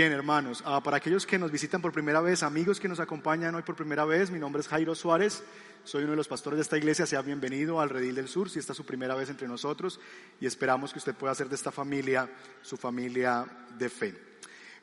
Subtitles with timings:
[0.00, 3.54] Bien, hermanos, ah, para aquellos que nos visitan por primera vez, amigos que nos acompañan
[3.54, 5.42] hoy por primera vez, mi nombre es Jairo Suárez,
[5.84, 8.58] soy uno de los pastores de esta iglesia, sea bienvenido al Redil del Sur, si
[8.58, 10.00] esta es su primera vez entre nosotros,
[10.40, 12.30] y esperamos que usted pueda hacer de esta familia
[12.62, 13.44] su familia
[13.76, 14.14] de fe.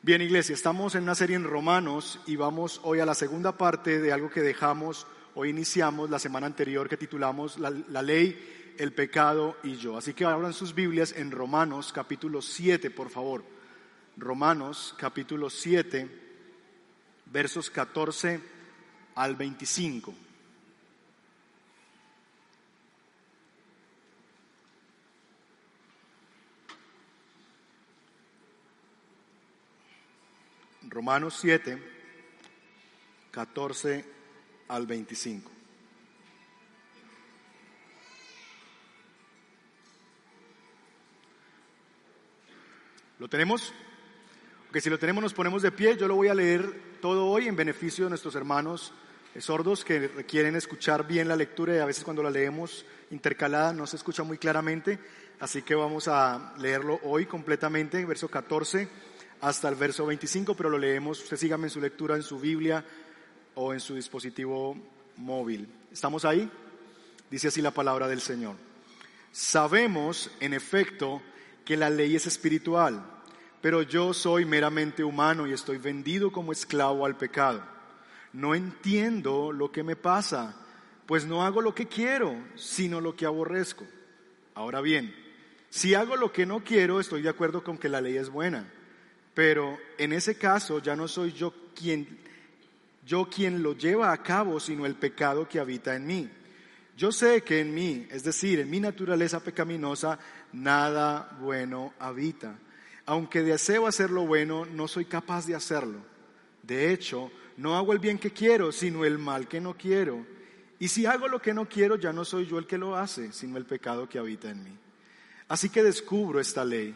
[0.02, 4.00] Bien, iglesia, estamos en una serie en Romanos y vamos hoy a la segunda parte
[4.00, 5.04] de algo que dejamos,
[5.34, 9.96] hoy iniciamos la semana anterior que titulamos La, la ley, el pecado y yo.
[9.96, 13.57] Así que abran sus Biblias en Romanos capítulo 7, por favor.
[14.18, 16.08] Romanos capítulo 7,
[17.26, 18.40] versos 14
[19.14, 20.12] al 25.
[30.88, 31.80] Romanos 7,
[33.30, 34.04] 14
[34.66, 35.50] al 25.
[43.20, 43.72] ¿Lo tenemos?
[44.78, 47.48] Que si lo tenemos nos ponemos de pie, yo lo voy a leer todo hoy
[47.48, 48.92] en beneficio de nuestros hermanos
[49.40, 53.88] sordos que requieren escuchar bien la lectura y a veces cuando la leemos intercalada no
[53.88, 55.00] se escucha muy claramente,
[55.40, 58.88] así que vamos a leerlo hoy completamente, verso 14
[59.40, 62.84] hasta el verso 25, pero lo leemos, usted sígame en su lectura en su Biblia
[63.56, 64.76] o en su dispositivo
[65.16, 65.66] móvil.
[65.90, 66.48] ¿Estamos ahí?
[67.28, 68.54] Dice así la palabra del Señor.
[69.32, 71.20] Sabemos, en efecto,
[71.64, 73.17] que la ley es espiritual
[73.60, 77.62] pero yo soy meramente humano y estoy vendido como esclavo al pecado.
[78.32, 80.54] No entiendo lo que me pasa,
[81.06, 83.84] pues no hago lo que quiero, sino lo que aborrezco.
[84.54, 85.14] Ahora bien,
[85.70, 88.70] si hago lo que no quiero, estoy de acuerdo con que la ley es buena,
[89.34, 92.26] pero en ese caso ya no soy yo quien
[93.04, 96.28] yo quien lo lleva a cabo, sino el pecado que habita en mí.
[96.94, 100.18] Yo sé que en mí, es decir, en mi naturaleza pecaminosa,
[100.52, 102.58] nada bueno habita
[103.08, 105.98] aunque deseo hacer lo bueno, no soy capaz de hacerlo.
[106.62, 110.26] De hecho, no hago el bien que quiero, sino el mal que no quiero.
[110.78, 113.32] Y si hago lo que no quiero, ya no soy yo el que lo hace,
[113.32, 114.78] sino el pecado que habita en mí.
[115.48, 116.94] Así que descubro esta ley,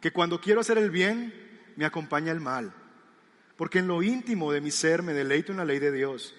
[0.00, 1.30] que cuando quiero hacer el bien,
[1.76, 2.72] me acompaña el mal.
[3.58, 6.34] Porque en lo íntimo de mi ser me deleito en la ley de Dios.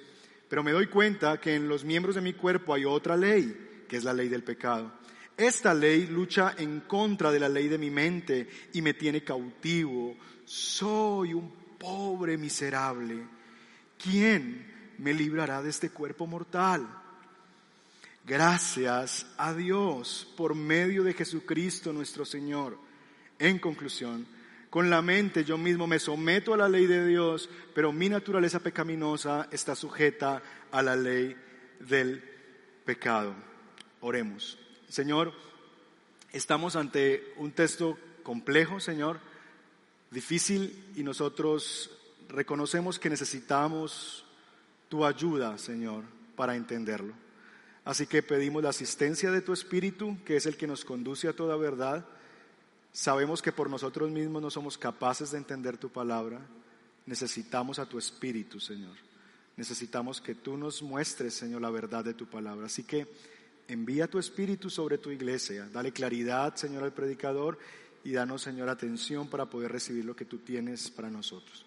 [0.50, 3.98] Pero me doy cuenta que en los miembros de mi cuerpo hay otra ley, que
[3.98, 4.92] es la ley del pecado.
[5.41, 10.16] Esta ley lucha en contra de la ley de mi mente y me tiene cautivo.
[10.46, 13.25] Soy un pobre miserable.
[13.97, 16.88] ¿Quién me librará de este cuerpo mortal?
[18.24, 22.78] Gracias a Dios por medio de Jesucristo nuestro Señor.
[23.40, 24.28] En conclusión,
[24.69, 28.59] con la mente yo mismo me someto a la ley de Dios, pero mi naturaleza
[28.59, 30.40] pecaminosa está sujeta
[30.72, 31.35] a la ley
[31.79, 32.23] del
[32.85, 33.34] pecado.
[34.02, 34.59] Oremos.
[34.91, 35.31] Señor,
[36.34, 39.22] estamos ante un texto complejo, Señor,
[40.12, 41.91] difícil y nosotros
[42.28, 44.25] reconocemos que necesitamos
[44.90, 46.03] tu ayuda, Señor,
[46.35, 47.13] para entenderlo.
[47.85, 51.34] Así que pedimos la asistencia de tu Espíritu, que es el que nos conduce a
[51.38, 52.06] toda verdad.
[52.91, 56.41] Sabemos que por nosotros mismos no somos capaces de entender tu palabra.
[57.06, 58.97] Necesitamos a tu Espíritu, Señor.
[59.56, 62.66] Necesitamos que tú nos muestres, Señor, la verdad de tu palabra.
[62.66, 63.08] Así que
[63.72, 65.70] Envía tu espíritu sobre tu iglesia.
[65.72, 67.58] Dale claridad, Señor, al predicador
[68.04, 71.66] y danos, Señor, atención para poder recibir lo que tú tienes para nosotros.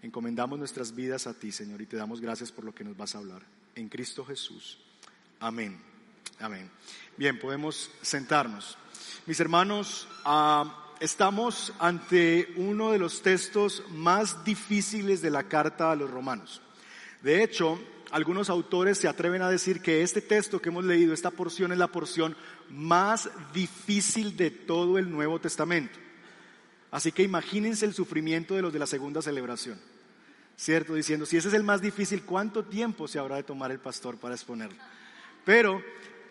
[0.00, 3.14] Encomendamos nuestras vidas a ti, Señor, y te damos gracias por lo que nos vas
[3.14, 3.42] a hablar.
[3.74, 4.78] En Cristo Jesús.
[5.38, 5.78] Amén.
[6.40, 6.70] Amén.
[7.18, 8.78] Bien, podemos sentarnos.
[9.26, 15.96] Mis hermanos, ah, estamos ante uno de los textos más difíciles de la carta a
[15.96, 16.62] los romanos.
[17.20, 17.78] De hecho,
[18.14, 21.78] algunos autores se atreven a decir que este texto que hemos leído, esta porción es
[21.78, 22.36] la porción
[22.70, 25.98] más difícil de todo el Nuevo Testamento.
[26.92, 29.80] Así que imagínense el sufrimiento de los de la segunda celebración.
[30.56, 30.94] ¿Cierto?
[30.94, 34.16] Diciendo, si ese es el más difícil, ¿cuánto tiempo se habrá de tomar el pastor
[34.16, 34.78] para exponerlo?
[35.44, 35.82] Pero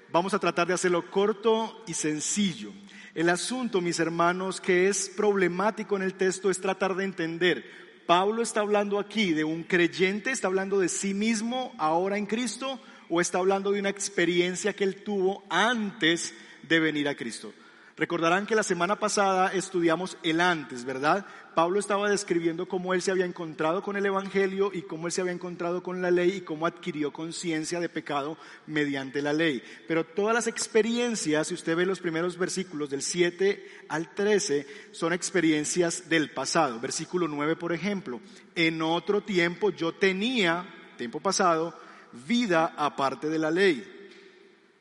[0.10, 2.72] vamos a tratar de hacerlo corto y sencillo.
[3.14, 7.66] El asunto, mis hermanos, que es problemático en el texto es tratar de entender
[8.06, 12.80] Pablo está hablando aquí de un creyente, está hablando de sí mismo ahora en Cristo
[13.10, 16.34] o está hablando de una experiencia que él tuvo antes
[16.64, 17.54] de venir a Cristo.
[17.96, 21.28] Recordarán que la semana pasada estudiamos el antes, ¿verdad?
[21.54, 25.22] Pablo estaba describiendo cómo él se había encontrado con el Evangelio y cómo él se
[25.22, 28.36] había encontrado con la ley y cómo adquirió conciencia de pecado
[28.66, 29.62] mediante la ley.
[29.88, 35.14] Pero todas las experiencias, si usted ve los primeros versículos del 7 al 13, son
[35.14, 36.80] experiencias del pasado.
[36.80, 38.22] Versículo 9, por ejemplo,
[38.56, 40.66] en otro tiempo yo tenía,
[40.98, 41.78] tiempo pasado,
[42.26, 43.88] vida aparte de la ley.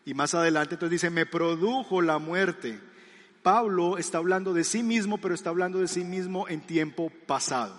[0.06, 2.80] Y más adelante entonces dice, me produjo la muerte
[3.42, 7.74] Pablo está hablando de sí mismo, pero está hablando de sí mismo en tiempo pasado.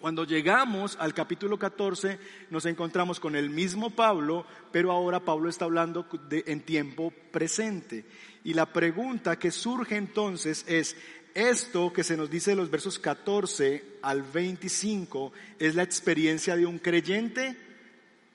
[0.00, 2.18] Cuando llegamos al capítulo 14
[2.50, 8.04] nos encontramos con el mismo Pablo, pero ahora Pablo está hablando en tiempo presente.
[8.42, 10.96] Y la pregunta que surge entonces es,
[11.32, 16.66] ¿esto que se nos dice de los versos 14 al 25 es la experiencia de
[16.66, 17.56] un creyente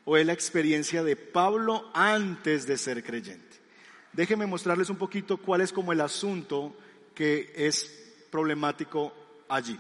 [0.06, 3.49] o es la experiencia de Pablo antes de ser creyente?
[4.20, 6.76] Déjenme mostrarles un poquito cuál es como el asunto
[7.16, 9.14] que es problemático
[9.48, 9.80] allí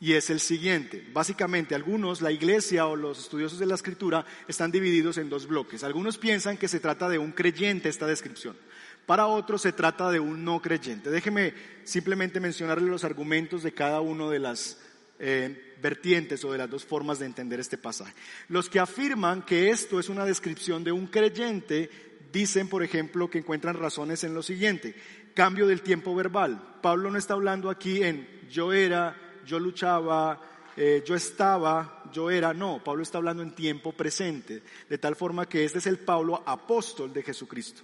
[0.00, 1.06] y es el siguiente.
[1.12, 5.84] Básicamente, algunos, la iglesia o los estudiosos de la escritura, están divididos en dos bloques.
[5.84, 8.56] Algunos piensan que se trata de un creyente esta descripción.
[9.04, 11.10] Para otros se trata de un no creyente.
[11.10, 11.52] Déjeme
[11.84, 14.78] simplemente mencionarle los argumentos de cada uno de las
[15.18, 18.14] eh, vertientes o de las dos formas de entender este pasaje.
[18.48, 23.38] Los que afirman que esto es una descripción de un creyente dicen, por ejemplo, que
[23.38, 24.94] encuentran razones en lo siguiente.
[25.34, 26.78] Cambio del tiempo verbal.
[26.82, 29.16] Pablo no está hablando aquí en yo era,
[29.46, 30.40] yo luchaba,
[30.76, 32.52] eh, yo estaba, yo era.
[32.52, 36.42] No, Pablo está hablando en tiempo presente, de tal forma que este es el Pablo
[36.46, 37.82] apóstol de Jesucristo.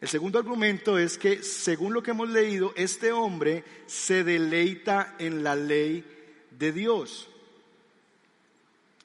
[0.00, 5.42] El segundo argumento es que, según lo que hemos leído, este hombre se deleita en
[5.42, 6.04] la ley
[6.50, 7.28] de Dios.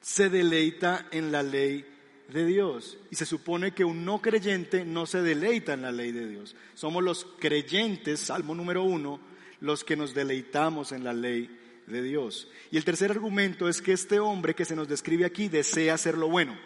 [0.02, 1.99] Se deleita en la ley de
[2.34, 2.98] Dios.
[3.10, 6.56] Y se supone que un no creyente no se deleita en la ley de Dios.
[6.76, 9.20] Somos los creyentes, Salmo número uno,
[9.62, 11.50] los que nos deleitamos en la ley
[11.88, 12.48] de Dios.
[12.72, 16.18] Y el tercer argumento es que este hombre que se nos describe aquí desea hacer
[16.18, 16.58] lo bueno.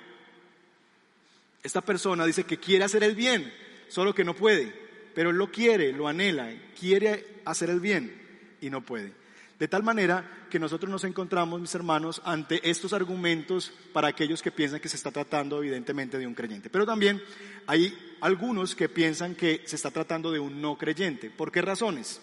[1.63, 3.51] Esta persona dice que quiere hacer el bien,
[3.87, 4.73] solo que no puede,
[5.15, 8.13] pero él lo quiere, lo anhela, quiere hacer el bien
[8.59, 9.22] y no puede.
[9.59, 14.51] De tal manera que nosotros nos encontramos, mis hermanos, ante estos argumentos para aquellos que
[14.51, 16.69] piensan que se está tratando evidentemente de un creyente.
[16.69, 17.21] Pero también
[17.67, 21.29] hay algunos que piensan que se está tratando de un no creyente.
[21.29, 22.19] ¿Por qué razones?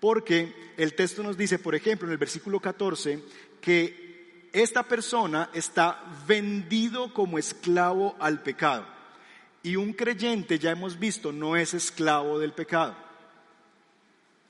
[0.00, 3.22] Porque el texto nos dice, por ejemplo, en el versículo 14,
[3.60, 8.86] que esta persona está vendido como esclavo al pecado.
[9.62, 13.05] Y un creyente, ya hemos visto, no es esclavo del pecado.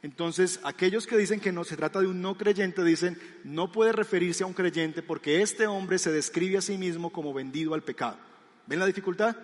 [0.07, 3.91] Entonces, aquellos que dicen que no se trata de un no creyente dicen, no puede
[3.91, 7.83] referirse a un creyente porque este hombre se describe a sí mismo como vendido al
[7.83, 8.17] pecado.
[8.69, 9.35] ¿Ven la dificultad?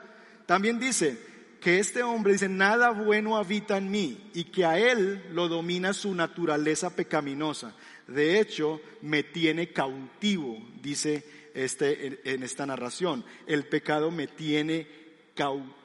[0.46, 1.18] También dice,
[1.60, 5.92] que este hombre dice, nada bueno habita en mí y que a él lo domina
[5.94, 7.74] su naturaleza pecaminosa.
[8.06, 11.24] De hecho, me tiene cautivo, dice
[11.54, 13.24] este, en esta narración.
[13.48, 14.86] El pecado me tiene
[15.34, 15.81] cautivo,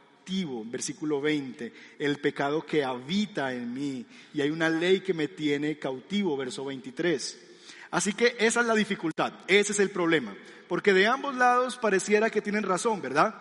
[0.65, 1.73] versículo 20.
[1.99, 4.05] El pecado que habita en mí.
[4.33, 7.45] Y hay una ley que me tiene cautivo, verso 23.
[7.91, 10.35] Así que esa es la dificultad, ese es el problema.
[10.67, 13.35] Porque de ambos lados pareciera que tienen razón, ¿verdad?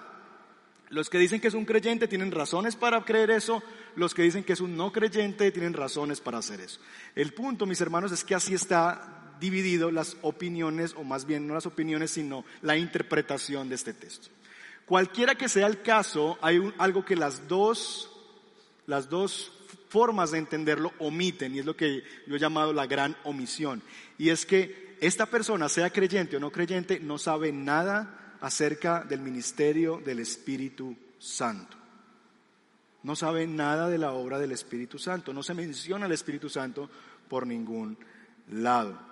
[0.89, 3.63] Los que dicen que es un creyente tienen razones para creer eso,
[3.97, 6.81] los que dicen que es un no creyente tienen razones para hacer eso.
[7.17, 11.55] El punto, mis hermanos, es que así está dividido las opiniones, o más bien no
[11.55, 14.29] las opiniones, sino la interpretación de este texto.
[14.87, 18.09] Cualquiera que sea el caso, hay algo que las dos,
[18.87, 19.53] las dos
[19.89, 23.83] formas de entenderlo omiten, y es lo que yo he llamado la gran omisión.
[24.17, 29.21] Y es que esta persona, sea creyente o no creyente, no sabe nada acerca del
[29.21, 31.77] ministerio del Espíritu Santo.
[33.03, 36.89] No sabe nada de la obra del Espíritu Santo, no se menciona el Espíritu Santo
[37.29, 37.99] por ningún
[38.51, 39.06] lado.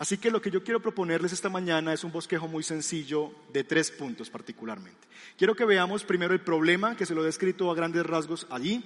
[0.00, 3.64] Así que lo que yo quiero proponerles esta mañana es un bosquejo muy sencillo de
[3.64, 5.06] tres puntos particularmente.
[5.36, 8.82] Quiero que veamos primero el problema, que se lo he descrito a grandes rasgos allí.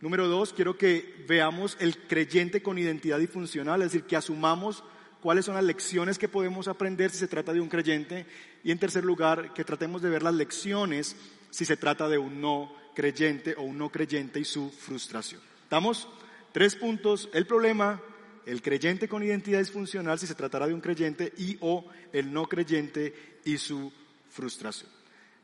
[0.00, 4.84] Número dos, quiero que veamos el creyente con identidad y funcional, es decir, que asumamos
[5.20, 8.24] cuáles son las lecciones que podemos aprender si se trata de un creyente
[8.62, 11.16] y en tercer lugar que tratemos de ver las lecciones
[11.50, 15.40] si se trata de un no creyente o un no creyente y su frustración.
[15.64, 16.06] ¿Estamos?
[16.52, 18.00] Tres puntos, el problema,
[18.46, 22.46] el creyente con identidad disfuncional si se tratará de un creyente y o el no
[22.46, 23.92] creyente y su
[24.30, 24.90] frustración.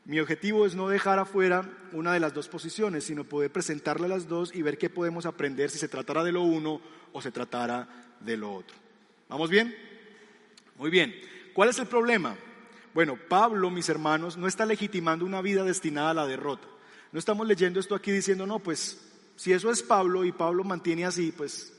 [0.05, 4.27] Mi objetivo es no dejar afuera una de las dos posiciones, sino poder presentarle las
[4.27, 6.81] dos y ver qué podemos aprender si se tratara de lo uno
[7.13, 7.87] o se tratara
[8.19, 8.75] de lo otro.
[9.29, 9.75] ¿Vamos bien?
[10.77, 11.13] Muy bien.
[11.53, 12.35] ¿Cuál es el problema?
[12.93, 16.67] Bueno, Pablo, mis hermanos, no está legitimando una vida destinada a la derrota.
[17.11, 18.99] No estamos leyendo esto aquí diciendo, no, pues
[19.35, 21.73] si eso es Pablo y Pablo mantiene así, pues,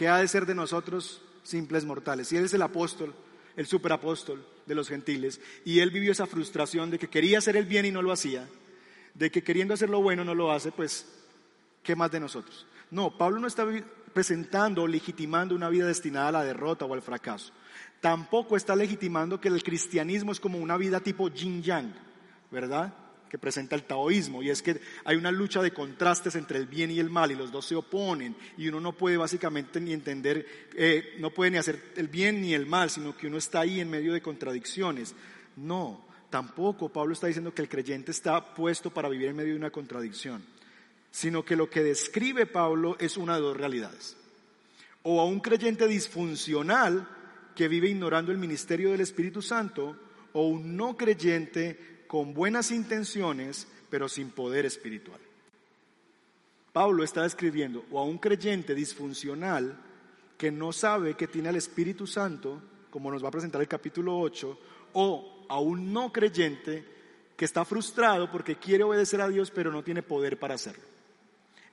[0.00, 2.28] ¿qué ha de ser de nosotros simples mortales?
[2.28, 3.12] Si él es el apóstol,
[3.54, 7.66] el superapóstol de los gentiles, y él vivió esa frustración de que quería hacer el
[7.66, 8.48] bien y no lo hacía,
[9.12, 11.04] de que queriendo hacer lo bueno no lo hace, pues,
[11.82, 12.66] ¿qué más de nosotros?
[12.90, 13.66] No, Pablo no está
[14.14, 17.52] presentando o legitimando una vida destinada a la derrota o al fracaso.
[18.00, 21.92] Tampoco está legitimando que el cristianismo es como una vida tipo yin yang,
[22.50, 22.94] ¿verdad?
[23.30, 26.90] Que presenta el taoísmo, y es que hay una lucha de contrastes entre el bien
[26.90, 30.68] y el mal, y los dos se oponen, y uno no puede básicamente ni entender,
[30.74, 33.80] eh, no puede ni hacer el bien ni el mal, sino que uno está ahí
[33.80, 35.14] en medio de contradicciones.
[35.56, 39.58] No, tampoco Pablo está diciendo que el creyente está puesto para vivir en medio de
[39.58, 40.44] una contradicción,
[41.12, 44.16] sino que lo que describe Pablo es una de dos realidades.
[45.04, 47.08] O a un creyente disfuncional
[47.54, 49.96] que vive ignorando el ministerio del Espíritu Santo,
[50.32, 55.20] o un no creyente con buenas intenciones, pero sin poder espiritual.
[56.72, 59.78] Pablo está describiendo o a un creyente disfuncional
[60.36, 64.18] que no sabe que tiene al Espíritu Santo, como nos va a presentar el capítulo
[64.18, 64.58] 8,
[64.94, 66.84] o a un no creyente
[67.36, 70.82] que está frustrado porque quiere obedecer a Dios pero no tiene poder para hacerlo.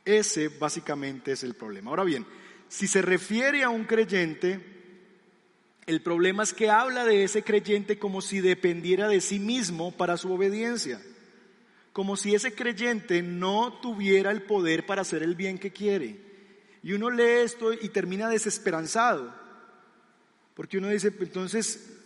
[0.05, 1.89] Ese básicamente es el problema.
[1.89, 2.27] Ahora bien,
[2.67, 4.76] si se refiere a un creyente,
[5.87, 10.17] el problema es que habla de ese creyente como si dependiera de sí mismo para
[10.17, 11.01] su obediencia,
[11.93, 16.19] como si ese creyente no tuviera el poder para hacer el bien que quiere.
[16.83, 19.33] Y uno lee esto y termina desesperanzado,
[20.55, 21.97] porque uno dice, entonces,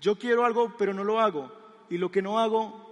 [0.00, 1.52] yo quiero algo, pero no lo hago,
[1.90, 2.82] y lo que no hago,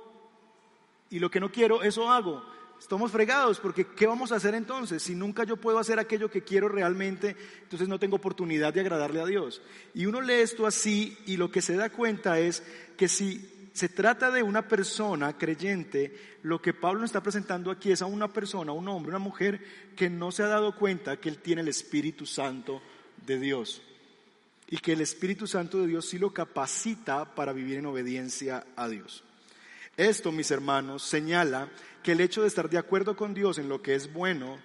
[1.08, 2.44] y lo que no quiero, eso hago.
[2.82, 5.04] Estamos fregados porque ¿qué vamos a hacer entonces?
[5.04, 9.20] Si nunca yo puedo hacer aquello que quiero realmente, entonces no tengo oportunidad de agradarle
[9.20, 9.62] a Dios.
[9.94, 12.64] Y uno lee esto así y lo que se da cuenta es
[12.96, 18.02] que si se trata de una persona creyente, lo que Pablo está presentando aquí es
[18.02, 19.60] a una persona, un hombre, una mujer
[19.96, 22.82] que no se ha dado cuenta que él tiene el Espíritu Santo
[23.24, 23.80] de Dios
[24.68, 28.88] y que el Espíritu Santo de Dios sí lo capacita para vivir en obediencia a
[28.88, 29.22] Dios.
[29.96, 31.68] Esto, mis hermanos, señala
[32.02, 34.58] que el hecho de estar de acuerdo con Dios en lo que es bueno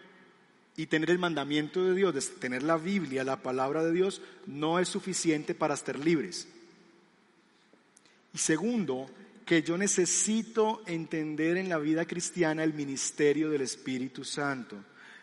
[0.76, 4.88] y tener el mandamiento de Dios, tener la Biblia, la palabra de Dios, no es
[4.88, 6.48] suficiente para estar libres.
[8.34, 9.10] Y segundo,
[9.46, 14.76] que yo necesito entender en la vida cristiana el ministerio del Espíritu Santo,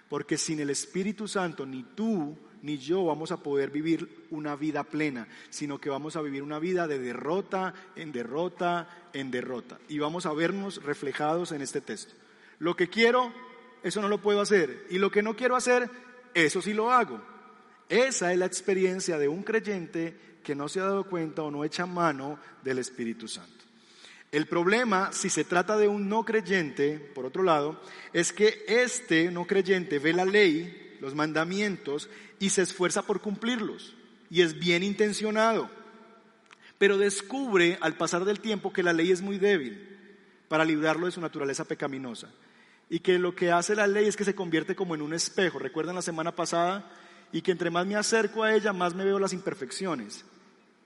[0.09, 4.85] porque sin el Espíritu Santo ni tú ni yo vamos a poder vivir una vida
[4.85, 9.78] plena, sino que vamos a vivir una vida de derrota en derrota en derrota.
[9.87, 12.14] Y vamos a vernos reflejados en este texto.
[12.61, 13.30] Lo que quiero,
[13.83, 14.87] eso no lo puedo hacer.
[14.88, 15.90] Y lo que no quiero hacer,
[16.33, 17.21] eso sí lo hago.
[17.90, 21.64] Esa es la experiencia de un creyente que no se ha dado cuenta o no
[21.64, 23.62] echa mano del Espíritu Santo.
[24.33, 27.78] El problema, si se trata de un no creyente, por otro lado,
[28.14, 33.95] es que este no creyente ve la ley los mandamientos y se esfuerza por cumplirlos
[34.31, 35.71] y es bien intencionado,
[36.79, 39.88] pero descubre al pasar del tiempo que la ley es muy débil
[40.49, 42.29] para librarlo de su naturaleza pecaminosa
[42.91, 45.59] y que lo que hace la ley es que se convierte como en un espejo.
[45.59, 46.91] ¿Recuerdan la semana pasada?
[47.33, 50.25] Y que entre más me acerco a ella, más me veo las imperfecciones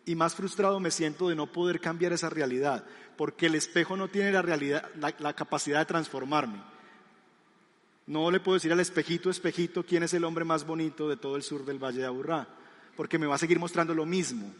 [0.09, 2.85] y más frustrado me siento de no poder cambiar esa realidad,
[3.19, 4.43] porque el espejo no tiene la,
[5.19, 6.62] la capacidad de transformarme.
[8.09, 11.37] No le puedo decir al espejito, espejito, quién es el hombre más bonito de todo
[11.37, 12.49] el sur del Valle de Aburrá,
[12.97, 14.50] porque me va a seguir mostrando lo mismo.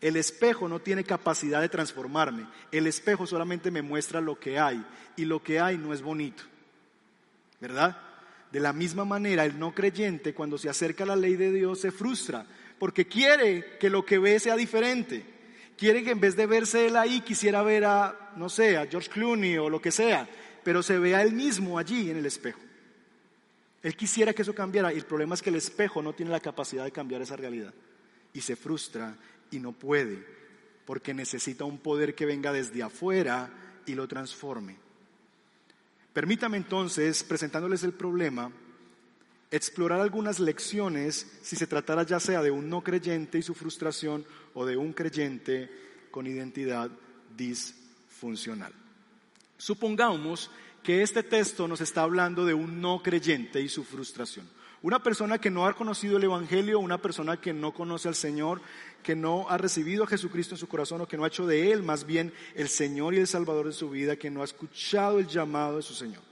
[0.00, 2.46] El espejo no tiene capacidad de transformarme.
[2.72, 4.82] El espejo solamente me muestra lo que hay
[5.16, 6.44] y lo que hay no es bonito.
[7.60, 8.00] ¿Verdad?
[8.50, 11.78] De la misma manera, el no creyente cuando se acerca a la ley de Dios
[11.78, 12.46] se frustra
[12.78, 15.26] porque quiere que lo que ve sea diferente.
[15.76, 19.10] Quiere que en vez de verse él ahí quisiera ver a, no sé, a George
[19.10, 20.26] Clooney o lo que sea
[20.64, 22.60] pero se ve a él mismo allí en el espejo.
[23.82, 26.40] Él quisiera que eso cambiara y el problema es que el espejo no tiene la
[26.40, 27.74] capacidad de cambiar esa realidad
[28.32, 29.16] y se frustra
[29.50, 30.24] y no puede
[30.84, 33.50] porque necesita un poder que venga desde afuera
[33.86, 34.76] y lo transforme.
[36.12, 38.52] Permítame entonces, presentándoles el problema,
[39.50, 44.24] explorar algunas lecciones si se tratara ya sea de un no creyente y su frustración
[44.54, 45.70] o de un creyente
[46.10, 46.90] con identidad
[47.36, 48.81] disfuncional.
[49.62, 50.50] Supongamos
[50.82, 54.44] que este texto nos está hablando de un no creyente y su frustración.
[54.82, 58.60] Una persona que no ha conocido el Evangelio, una persona que no conoce al Señor,
[59.04, 61.70] que no ha recibido a Jesucristo en su corazón o que no ha hecho de
[61.70, 65.20] Él más bien el Señor y el Salvador de su vida, que no ha escuchado
[65.20, 66.22] el llamado de su Señor.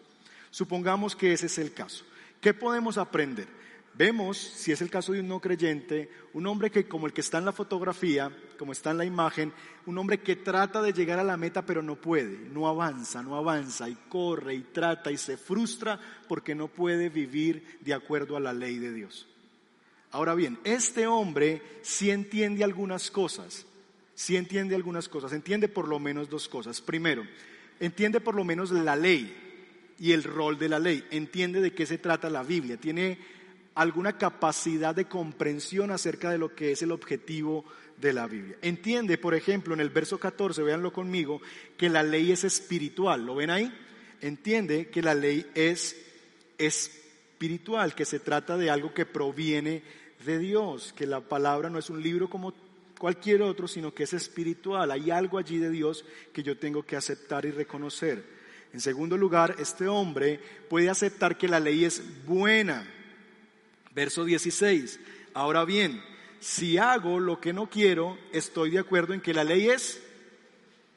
[0.50, 2.04] Supongamos que ese es el caso.
[2.40, 3.46] ¿Qué podemos aprender?
[3.94, 7.20] Vemos, si es el caso de un no creyente, un hombre que como el que
[7.20, 9.52] está en la fotografía, como está en la imagen,
[9.86, 13.36] un hombre que trata de llegar a la meta pero no puede, no avanza, no
[13.36, 18.40] avanza y corre y trata y se frustra porque no puede vivir de acuerdo a
[18.40, 19.26] la ley de Dios.
[20.12, 23.66] Ahora bien, este hombre sí entiende algunas cosas,
[24.14, 26.80] sí entiende algunas cosas, entiende por lo menos dos cosas.
[26.80, 27.24] Primero,
[27.78, 31.86] entiende por lo menos la ley y el rol de la ley, entiende de qué
[31.86, 33.18] se trata la Biblia, tiene
[33.74, 37.64] alguna capacidad de comprensión acerca de lo que es el objetivo
[38.00, 38.56] de la Biblia.
[38.62, 41.40] Entiende, por ejemplo, en el verso 14, véanlo conmigo,
[41.76, 43.24] que la ley es espiritual.
[43.24, 43.72] ¿Lo ven ahí?
[44.20, 45.96] Entiende que la ley es
[46.58, 49.82] espiritual, que se trata de algo que proviene
[50.24, 52.52] de Dios, que la palabra no es un libro como
[52.98, 54.90] cualquier otro, sino que es espiritual.
[54.90, 58.22] Hay algo allí de Dios que yo tengo que aceptar y reconocer.
[58.72, 62.86] En segundo lugar, este hombre puede aceptar que la ley es buena.
[63.94, 65.00] Verso 16.
[65.34, 66.02] Ahora bien,
[66.40, 70.02] si hago lo que no quiero, estoy de acuerdo en que la ley es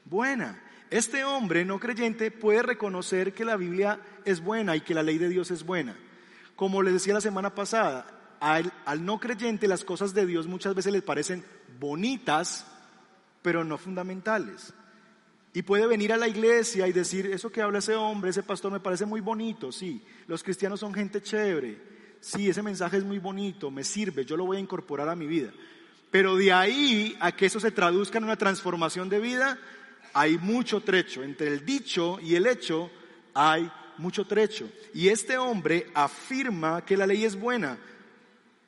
[0.05, 0.61] buena.
[0.89, 5.17] Este hombre no creyente puede reconocer que la Biblia es buena y que la ley
[5.17, 5.97] de Dios es buena.
[6.55, 8.05] Como les decía la semana pasada,
[8.39, 8.71] al,
[9.03, 11.43] no creyente las cosas de Dios muchas veces les parecen
[11.79, 12.67] bonitas,
[13.41, 14.73] pero no fundamentales.
[15.53, 18.71] Y puede venir a la iglesia y decir, eso que habla ese hombre, ese pastor
[18.71, 21.92] me parece muy bonito, sí, los cristianos son gente chévere,
[22.23, 25.27] sí, ese mensaje es muy bonito, me sirve, yo lo voy a incorporar a mi
[25.27, 25.51] vida.
[26.09, 29.59] Pero de ahí a que eso se traduzca en una transformación de vida,
[30.13, 31.21] hay mucho trecho.
[31.21, 32.89] Entre el dicho y el hecho
[33.33, 34.69] hay mucho trecho.
[34.93, 37.77] Y este hombre afirma que la ley es buena,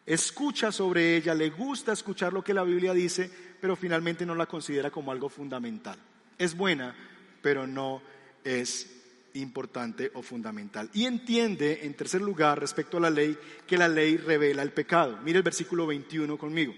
[0.06, 3.32] escucha sobre ella, le gusta escuchar lo que la Biblia dice,
[3.62, 5.98] pero finalmente no la considera como algo fundamental.
[6.38, 6.94] Es buena,
[7.42, 8.02] pero no
[8.44, 9.05] es
[9.36, 10.90] importante o fundamental.
[10.94, 13.38] Y entiende, en tercer lugar, respecto a la ley,
[13.68, 15.20] que la ley revela el pecado.
[15.24, 16.74] Mire el versículo 21 conmigo.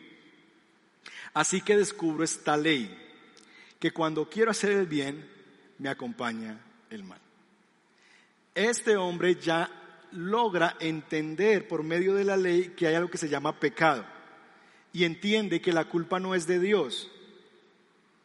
[1.33, 2.95] Así que descubro esta ley,
[3.79, 5.27] que cuando quiero hacer el bien,
[5.77, 7.19] me acompaña el mal.
[8.55, 9.69] Este hombre ya
[10.13, 14.05] logra entender por medio de la ley que hay algo que se llama pecado
[14.93, 17.11] y entiende que la culpa no es de Dios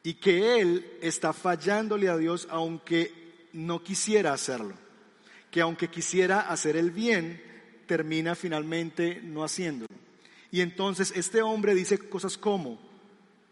[0.03, 3.22] y que él está fallándole a Dios aunque
[3.53, 4.75] no quisiera hacerlo,
[5.51, 7.43] que aunque quisiera hacer el bien,
[7.87, 9.89] termina finalmente no haciéndolo.
[10.51, 12.79] Y entonces este hombre dice cosas como,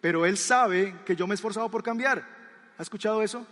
[0.00, 2.26] pero él sabe que yo me he esforzado por cambiar.
[2.78, 3.46] ¿Ha escuchado eso?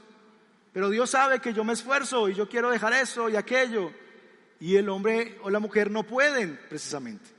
[0.72, 3.92] Pero Dios sabe que yo me esfuerzo y yo quiero dejar eso y aquello
[4.60, 7.30] y el hombre o la mujer no pueden precisamente.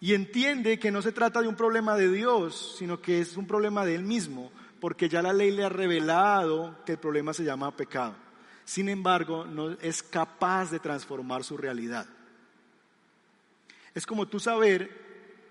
[0.00, 3.46] Y entiende que no se trata de un problema de Dios, sino que es un
[3.46, 4.50] problema de él mismo,
[4.82, 8.16] porque ya la ley le ha revelado que el problema se llama pecado.
[8.64, 12.04] Sin embargo, no es capaz de transformar su realidad.
[13.94, 14.90] Es como tú saber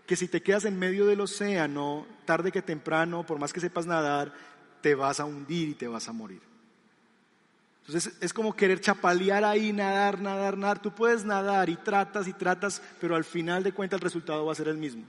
[0.05, 3.85] que si te quedas en medio del océano, tarde que temprano, por más que sepas
[3.85, 4.33] nadar,
[4.81, 6.41] te vas a hundir y te vas a morir.
[7.87, 10.81] Entonces es como querer chapalear ahí, nadar, nadar, nadar.
[10.81, 14.51] Tú puedes nadar y tratas y tratas, pero al final de cuentas el resultado va
[14.51, 15.05] a ser el mismo,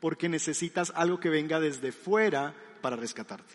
[0.00, 3.54] porque necesitas algo que venga desde fuera para rescatarte.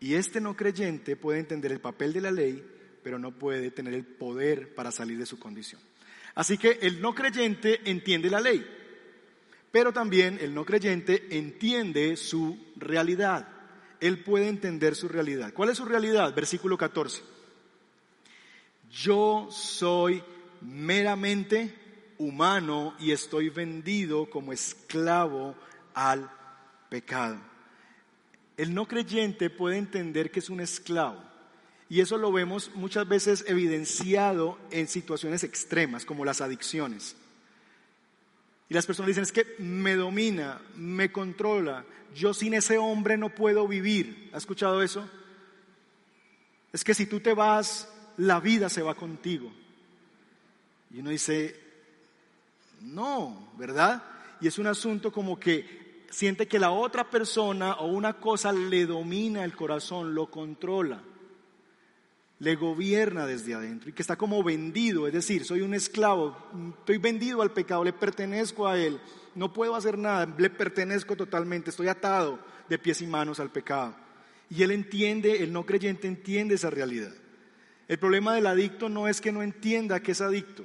[0.00, 2.64] Y este no creyente puede entender el papel de la ley,
[3.02, 5.80] pero no puede tener el poder para salir de su condición.
[6.34, 8.64] Así que el no creyente entiende la ley,
[9.72, 13.48] pero también el no creyente entiende su realidad.
[14.00, 15.52] Él puede entender su realidad.
[15.52, 16.32] ¿Cuál es su realidad?
[16.34, 17.22] Versículo 14
[18.90, 20.22] yo soy
[20.62, 21.74] meramente
[22.18, 25.54] humano y estoy vendido como esclavo
[25.94, 26.30] al
[26.88, 27.38] pecado.
[28.56, 31.22] El no creyente puede entender que es un esclavo.
[31.88, 37.16] Y eso lo vemos muchas veces evidenciado en situaciones extremas, como las adicciones.
[38.68, 43.34] Y las personas dicen, es que me domina, me controla, yo sin ese hombre no
[43.34, 44.28] puedo vivir.
[44.34, 45.08] ¿Ha escuchado eso?
[46.72, 49.50] Es que si tú te vas, la vida se va contigo.
[50.92, 51.67] Y uno dice,
[52.80, 54.02] no, ¿verdad?
[54.40, 58.86] Y es un asunto como que siente que la otra persona o una cosa le
[58.86, 61.02] domina el corazón, lo controla,
[62.40, 66.36] le gobierna desde adentro y que está como vendido, es decir, soy un esclavo,
[66.78, 69.00] estoy vendido al pecado, le pertenezco a él,
[69.34, 72.38] no puedo hacer nada, le pertenezco totalmente, estoy atado
[72.68, 73.94] de pies y manos al pecado.
[74.50, 77.12] Y él entiende, el no creyente entiende esa realidad.
[77.86, 80.64] El problema del adicto no es que no entienda que es adicto,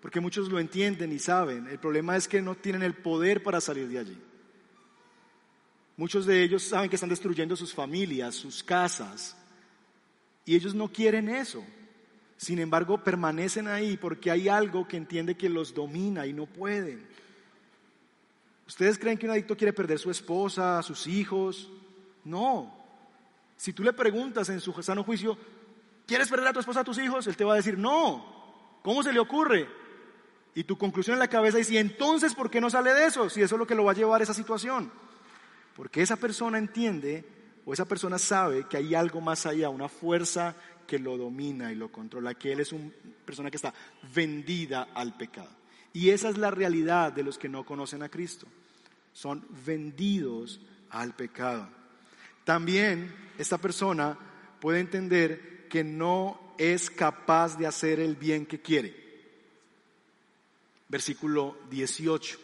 [0.00, 1.66] porque muchos lo entienden y saben.
[1.66, 4.18] El problema es que no tienen el poder para salir de allí.
[5.96, 9.36] Muchos de ellos saben que están destruyendo sus familias, sus casas,
[10.44, 11.64] y ellos no quieren eso.
[12.36, 17.04] Sin embargo, permanecen ahí porque hay algo que entiende que los domina y no pueden.
[18.66, 21.68] ¿Ustedes creen que un adicto quiere perder su esposa, sus hijos?
[22.24, 22.72] No.
[23.56, 25.36] Si tú le preguntas en su sano juicio,
[26.08, 27.26] ¿Quieres perder a tu esposa, a tus hijos?
[27.26, 28.24] Él te va a decir, no.
[28.82, 29.68] ¿Cómo se le ocurre?
[30.58, 33.30] Y tu conclusión en la cabeza es, ¿y entonces por qué no sale de eso?
[33.30, 34.90] Si eso es lo que lo va a llevar a esa situación.
[35.76, 37.24] Porque esa persona entiende
[37.64, 41.76] o esa persona sabe que hay algo más allá, una fuerza que lo domina y
[41.76, 42.90] lo controla, que él es una
[43.24, 43.72] persona que está
[44.12, 45.50] vendida al pecado.
[45.92, 48.48] Y esa es la realidad de los que no conocen a Cristo.
[49.12, 51.68] Son vendidos al pecado.
[52.42, 54.18] También esta persona
[54.60, 59.07] puede entender que no es capaz de hacer el bien que quiere.
[60.88, 62.38] Versículo 18.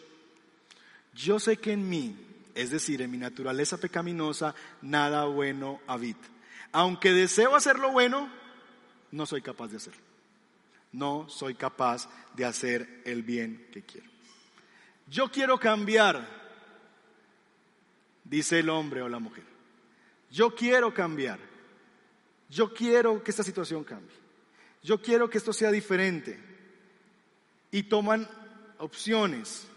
[1.13, 2.15] Yo sé que en mí,
[2.53, 6.27] es decir, en mi naturaleza pecaminosa, nada bueno habita.
[6.71, 8.29] Aunque deseo hacer lo bueno,
[9.11, 10.01] no soy capaz de hacerlo.
[10.91, 14.09] No soy capaz de hacer el bien que quiero.
[15.07, 16.27] Yo quiero cambiar,
[18.23, 19.43] dice el hombre o la mujer.
[20.31, 21.39] Yo quiero cambiar.
[22.49, 24.15] Yo quiero que esta situación cambie.
[24.83, 26.54] Yo quiero que esto sea diferente.
[27.71, 28.27] Y toman
[28.79, 29.67] opciones.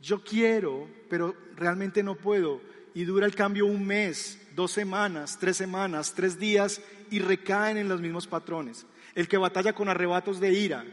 [0.00, 2.60] Yo quiero, pero realmente no puedo.
[2.94, 7.88] Y dura el cambio un mes, dos semanas, tres semanas, tres días y recaen en
[7.88, 8.86] los mismos patrones.
[9.14, 10.84] El que batalla con arrebatos de ira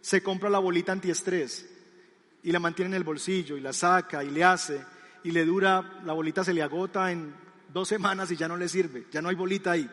[0.00, 1.68] se compra la bolita antiestrés
[2.42, 4.80] y la mantiene en el bolsillo y la saca y le hace
[5.24, 7.34] y le dura, la bolita se le agota en
[7.72, 9.90] dos semanas y ya no le sirve, ya no hay bolita ahí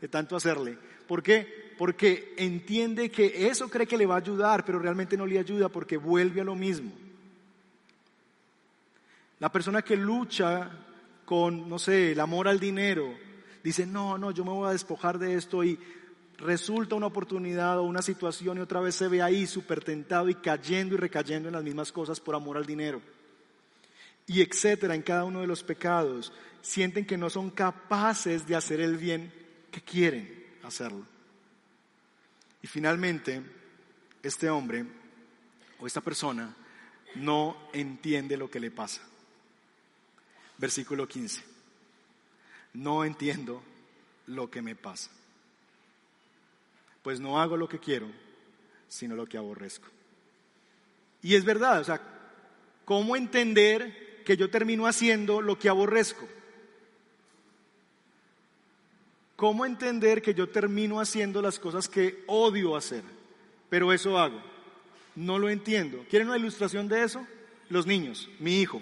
[0.00, 0.78] de tanto hacerle.
[1.08, 1.65] ¿Por qué?
[1.78, 5.68] Porque entiende que eso cree que le va a ayudar, pero realmente no le ayuda
[5.68, 6.90] porque vuelve a lo mismo.
[9.38, 10.70] La persona que lucha
[11.26, 13.12] con, no sé, el amor al dinero,
[13.62, 15.78] dice, no, no, yo me voy a despojar de esto y
[16.38, 20.36] resulta una oportunidad o una situación y otra vez se ve ahí súper tentado y
[20.36, 23.02] cayendo y recayendo en las mismas cosas por amor al dinero.
[24.26, 28.80] Y etcétera, en cada uno de los pecados, sienten que no son capaces de hacer
[28.80, 29.32] el bien
[29.70, 31.04] que quieren hacerlo.
[32.66, 33.40] Y finalmente,
[34.24, 34.84] este hombre
[35.78, 36.52] o esta persona
[37.14, 39.02] no entiende lo que le pasa.
[40.58, 41.44] Versículo 15.
[42.74, 43.62] No entiendo
[44.26, 45.10] lo que me pasa
[47.06, 48.08] pues no hago lo que quiero,
[48.88, 49.86] sino lo que aborrezco.
[51.22, 52.00] Y es verdad, o sea,
[52.84, 56.26] ¿cómo entender que yo termino haciendo lo que aborrezco?
[59.36, 63.02] ¿Cómo entender que yo termino haciendo las cosas que odio hacer?
[63.68, 64.40] Pero eso hago.
[65.14, 66.04] No lo entiendo.
[66.08, 67.26] ¿Quieren una ilustración de eso?
[67.68, 68.80] Los niños, mi hijo.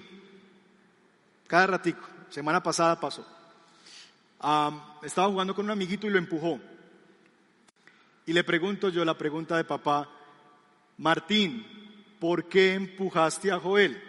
[1.48, 2.08] Cada ratico.
[2.30, 3.26] Semana pasada pasó.
[5.02, 6.60] estaba jugando con un amiguito y lo empujó.
[8.26, 10.08] Y le pregunto yo la pregunta de papá,
[10.98, 11.66] Martín,
[12.18, 14.02] ¿por qué empujaste a Joel?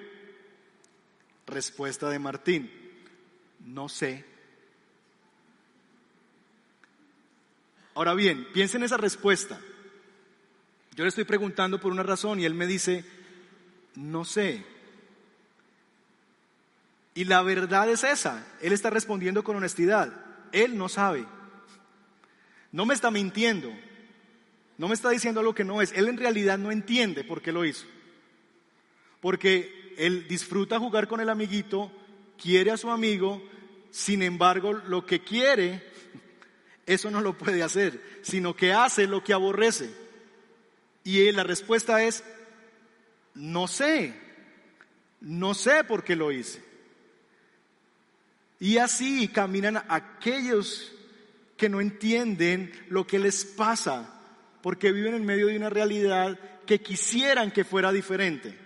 [1.47, 2.71] Respuesta de Martín,
[3.65, 4.34] no sé.
[7.95, 9.59] Ahora bien, piensen en esa respuesta.
[10.95, 13.05] Yo le estoy preguntando por una razón y él me dice,
[13.95, 14.63] no sé.
[17.13, 20.13] Y la verdad es esa, él está respondiendo con honestidad,
[20.51, 21.25] él no sabe.
[22.73, 23.71] No me está mintiendo,
[24.77, 25.93] no me está diciendo algo que no es.
[25.93, 27.85] Él en realidad no entiende por qué lo hizo.
[29.21, 31.89] Porque él disfruta jugar con el amiguito,
[32.37, 33.41] quiere a su amigo,
[33.91, 35.94] sin embargo lo que quiere,
[36.85, 39.89] eso no lo puede hacer, sino que hace lo que aborrece.
[41.03, 42.23] Y la respuesta es,
[43.33, 44.13] no sé,
[45.21, 46.63] no sé por qué lo hice.
[48.59, 50.91] Y así caminan aquellos
[51.57, 54.11] que no entienden lo que les pasa
[54.61, 58.64] porque viven en medio de una realidad que quisieran que fuera diferente.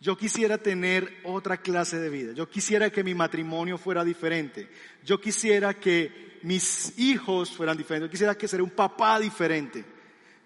[0.00, 2.32] Yo quisiera tener otra clase de vida.
[2.32, 4.68] Yo quisiera que mi matrimonio fuera diferente.
[5.04, 8.08] Yo quisiera que mis hijos fueran diferentes.
[8.08, 9.84] Yo quisiera que ser un papá diferente.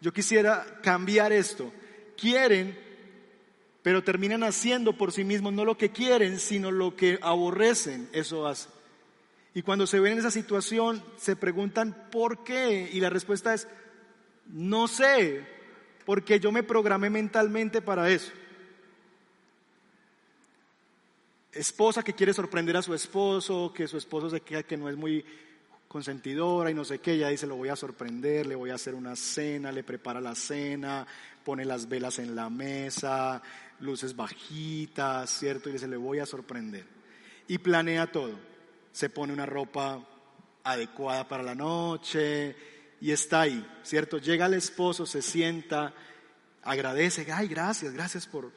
[0.00, 1.72] Yo quisiera cambiar esto.
[2.16, 2.76] Quieren,
[3.80, 8.08] pero terminan haciendo por sí mismos no lo que quieren, sino lo que aborrecen.
[8.12, 8.68] Eso hace.
[9.54, 12.90] Y cuando se ven en esa situación, se preguntan por qué.
[12.92, 13.68] Y la respuesta es,
[14.46, 15.46] no sé,
[16.04, 18.32] porque yo me programé mentalmente para eso.
[21.54, 24.96] Esposa que quiere sorprender a su esposo, que su esposo se queda que no es
[24.96, 25.24] muy
[25.88, 28.94] consentidora y no sé qué, ella dice, lo voy a sorprender, le voy a hacer
[28.94, 31.06] una cena, le prepara la cena,
[31.44, 33.40] pone las velas en la mesa,
[33.78, 35.68] luces bajitas, ¿cierto?
[35.68, 36.84] Y dice, le voy a sorprender.
[37.46, 38.54] Y planea todo
[38.94, 40.00] se pone una ropa
[40.62, 42.54] adecuada para la noche
[43.00, 44.18] y está ahí, ¿cierto?
[44.18, 45.92] Llega el esposo, se sienta,
[46.62, 48.52] agradece, ay, gracias, gracias por,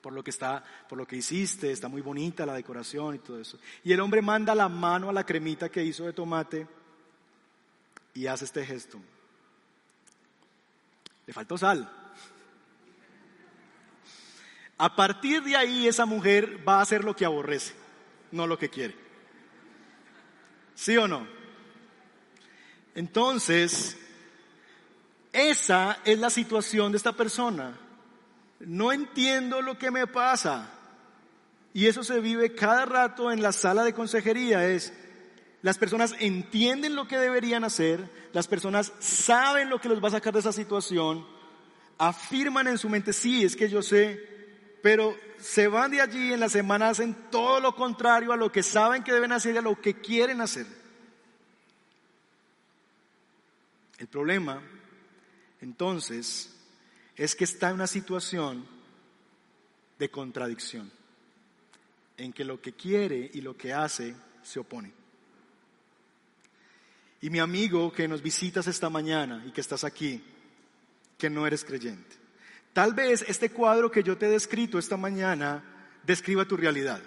[0.00, 3.40] por lo que está, por lo que hiciste, está muy bonita la decoración y todo
[3.40, 3.58] eso.
[3.84, 6.66] Y el hombre manda la mano a la cremita que hizo de tomate
[8.14, 9.00] y hace este gesto.
[11.26, 11.90] Le faltó sal.
[14.78, 17.74] A partir de ahí esa mujer va a hacer lo que aborrece,
[18.32, 18.96] no lo que quiere.
[20.74, 21.26] ¿Sí o no?
[22.94, 23.98] Entonces,
[25.32, 27.78] esa es la situación de esta persona.
[28.60, 30.70] No entiendo lo que me pasa.
[31.72, 34.66] Y eso se vive cada rato en la sala de consejería.
[34.66, 34.92] Es,
[35.62, 40.12] las personas entienden lo que deberían hacer, las personas saben lo que los va a
[40.12, 41.26] sacar de esa situación,
[41.98, 44.26] afirman en su mente, sí, es que yo sé,
[44.82, 48.62] pero se van de allí en la semana, hacen todo lo contrario a lo que
[48.62, 50.66] saben que deben hacer y a lo que quieren hacer.
[53.98, 54.62] El problema,
[55.60, 56.56] entonces,
[57.20, 58.64] es que está en una situación
[59.98, 60.90] de contradicción,
[62.16, 64.94] en que lo que quiere y lo que hace se oponen.
[67.20, 70.24] Y mi amigo que nos visitas esta mañana y que estás aquí,
[71.18, 72.16] que no eres creyente.
[72.72, 75.62] Tal vez este cuadro que yo te he descrito esta mañana
[76.02, 77.02] describa tu realidad.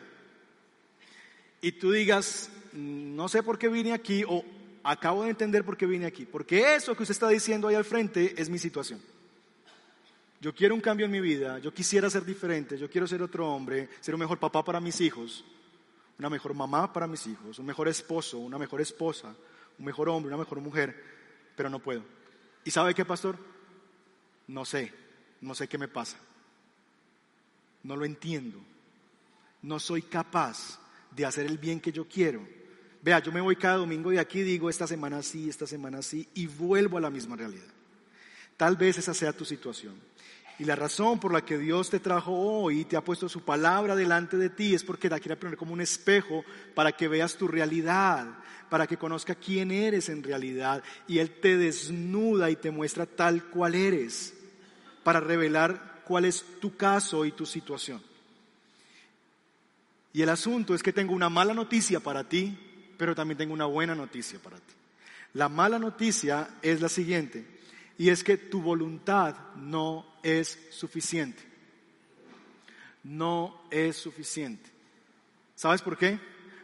[1.60, 4.46] Y tú digas, no sé por qué vine aquí o
[4.84, 6.28] acabo de entender por qué vine aquí.
[6.28, 9.02] Porque eso que usted está diciendo ahí al frente es mi situación.
[10.44, 13.48] Yo quiero un cambio en mi vida, yo quisiera ser diferente, yo quiero ser otro
[13.48, 15.46] hombre, ser un mejor papá para mis hijos,
[16.20, 19.34] una mejor mamá para mis hijos, un mejor esposo, una mejor esposa,
[19.80, 21.02] un mejor hombre, una mejor mujer,
[21.56, 22.04] pero no puedo.
[22.66, 23.38] ¿Y sabe qué, pastor?
[24.48, 24.92] No sé,
[25.40, 26.18] no sé qué me pasa.
[27.84, 28.60] No lo entiendo.
[29.62, 30.78] No soy capaz
[31.12, 32.46] de hacer el bien que yo quiero.
[33.02, 36.28] Vea, yo me voy cada domingo de aquí digo, esta semana sí, esta semana sí,
[36.34, 37.72] y vuelvo a la misma realidad.
[38.58, 39.96] Tal vez esa sea tu situación.
[40.64, 43.42] Y la razón por la que Dios te trajo hoy y te ha puesto su
[43.42, 47.36] palabra delante de ti es porque la quiere poner como un espejo para que veas
[47.36, 48.28] tu realidad,
[48.70, 50.82] para que conozca quién eres en realidad.
[51.06, 54.36] Y Él te desnuda y te muestra tal cual eres,
[55.04, 58.02] para revelar cuál es tu caso y tu situación.
[60.14, 62.58] Y el asunto es que tengo una mala noticia para ti,
[62.98, 64.74] pero también tengo una buena noticia para ti.
[65.34, 67.46] La mala noticia es la siguiente,
[67.98, 71.44] y es que tu voluntad no es suficiente.
[73.04, 74.70] No es suficiente.
[75.56, 76.20] ¿Sabes por qué?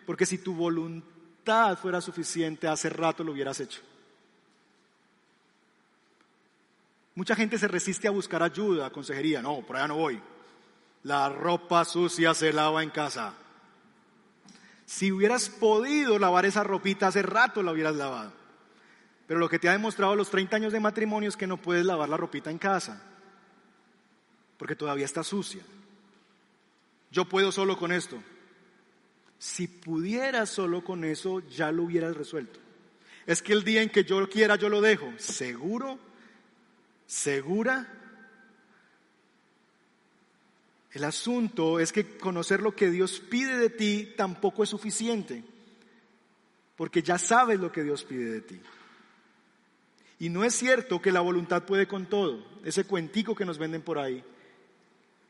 [0.06, 3.82] Porque si tu voluntad fuera suficiente, hace rato lo hubieras hecho.
[7.16, 9.42] Mucha gente se resiste a buscar ayuda, consejería.
[9.42, 10.22] No, por allá no voy.
[11.04, 13.34] La ropa sucia se lava en casa.
[14.86, 18.39] Si hubieras podido lavar esa ropita hace rato la hubieras lavado.
[19.30, 21.86] Pero lo que te ha demostrado los 30 años de matrimonio es que no puedes
[21.86, 23.00] lavar la ropita en casa,
[24.58, 25.62] porque todavía está sucia.
[27.12, 28.18] Yo puedo solo con esto.
[29.38, 32.60] Si pudieras solo con eso, ya lo hubieras resuelto.
[33.28, 35.14] Es que el día en que yo quiera, yo lo dejo.
[35.20, 36.00] ¿Seguro?
[37.06, 37.88] ¿Segura?
[40.92, 45.44] El asunto es que conocer lo que Dios pide de ti tampoco es suficiente,
[46.76, 48.60] porque ya sabes lo que Dios pide de ti.
[50.20, 52.46] Y no es cierto que la voluntad puede con todo.
[52.66, 54.22] Ese cuentico que nos venden por ahí.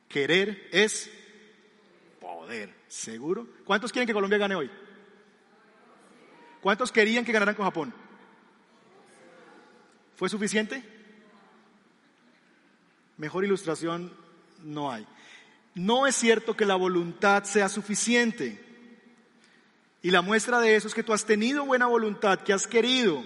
[0.07, 1.11] Querer es
[2.19, 2.73] poder.
[2.87, 3.47] ¿Seguro?
[3.65, 4.69] ¿Cuántos quieren que Colombia gane hoy?
[6.59, 7.93] ¿Cuántos querían que ganaran con Japón?
[10.15, 10.83] ¿Fue suficiente?
[13.17, 14.11] Mejor ilustración
[14.63, 15.05] no hay.
[15.75, 18.59] No es cierto que la voluntad sea suficiente.
[20.01, 23.23] Y la muestra de eso es que tú has tenido buena voluntad, que has querido,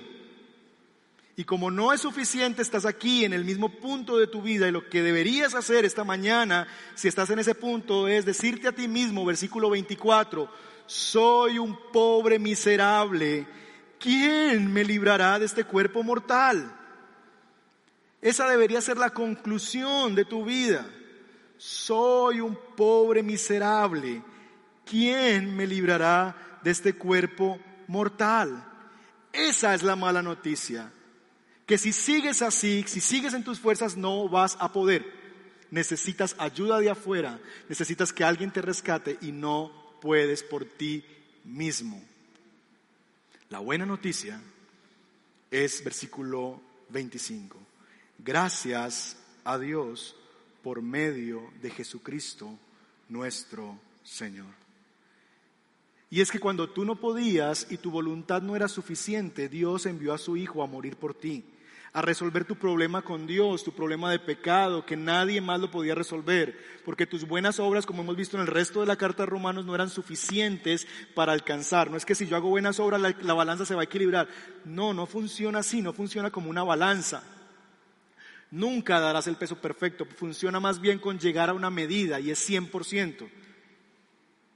[1.35, 4.71] y como no es suficiente, estás aquí en el mismo punto de tu vida y
[4.71, 8.87] lo que deberías hacer esta mañana, si estás en ese punto, es decirte a ti
[8.87, 10.47] mismo, versículo 24,
[10.85, 13.47] soy un pobre miserable,
[13.99, 16.71] ¿quién me librará de este cuerpo mortal?
[18.21, 20.85] Esa debería ser la conclusión de tu vida.
[21.57, 24.21] Soy un pobre miserable,
[24.85, 28.63] ¿quién me librará de este cuerpo mortal?
[29.31, 30.91] Esa es la mala noticia
[31.65, 35.05] que si sigues así, si sigues en tus fuerzas, no vas a poder.
[35.71, 39.71] Necesitas ayuda de afuera, necesitas que alguien te rescate y no
[40.01, 41.03] puedes por ti
[41.43, 42.01] mismo.
[43.49, 44.41] La buena noticia
[45.49, 47.57] es versículo 25.
[48.19, 50.15] Gracias a Dios
[50.61, 52.57] por medio de Jesucristo
[53.09, 54.53] nuestro Señor.
[56.09, 60.13] Y es que cuando tú no podías y tu voluntad no era suficiente, Dios envió
[60.13, 61.43] a su Hijo a morir por ti
[61.93, 65.93] a resolver tu problema con Dios, tu problema de pecado, que nadie más lo podía
[65.93, 69.27] resolver, porque tus buenas obras, como hemos visto en el resto de la carta de
[69.27, 71.91] Romanos, no eran suficientes para alcanzar.
[71.91, 74.27] No es que si yo hago buenas obras la, la balanza se va a equilibrar.
[74.65, 77.23] No, no funciona así, no funciona como una balanza.
[78.49, 82.49] Nunca darás el peso perfecto, funciona más bien con llegar a una medida y es
[82.49, 83.29] 100%.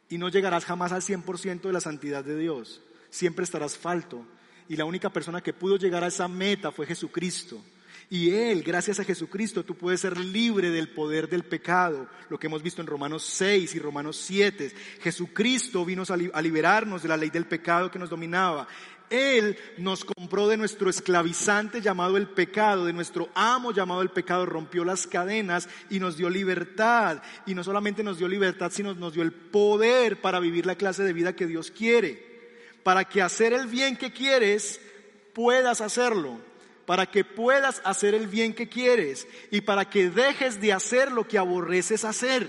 [0.09, 2.81] Y no llegarás jamás al 100% de la santidad de Dios.
[3.11, 4.25] Siempre estarás falto
[4.69, 7.61] y la única persona que pudo llegar a esa meta fue Jesucristo.
[8.09, 12.47] Y Él, gracias a Jesucristo, tú puedes ser libre del poder del pecado, lo que
[12.47, 14.71] hemos visto en Romanos 6 y Romanos 7.
[15.01, 16.03] Jesucristo vino
[16.33, 18.67] a liberarnos de la ley del pecado que nos dominaba.
[19.09, 24.45] Él nos compró de nuestro esclavizante llamado el pecado, de nuestro amo llamado el pecado,
[24.45, 27.21] rompió las cadenas y nos dio libertad.
[27.45, 31.03] Y no solamente nos dio libertad, sino nos dio el poder para vivir la clase
[31.03, 32.26] de vida que Dios quiere.
[32.87, 34.79] Para que hacer el bien que quieres,
[35.33, 36.39] puedas hacerlo
[36.85, 41.27] para que puedas hacer el bien que quieres y para que dejes de hacer lo
[41.27, 42.47] que aborreces hacer.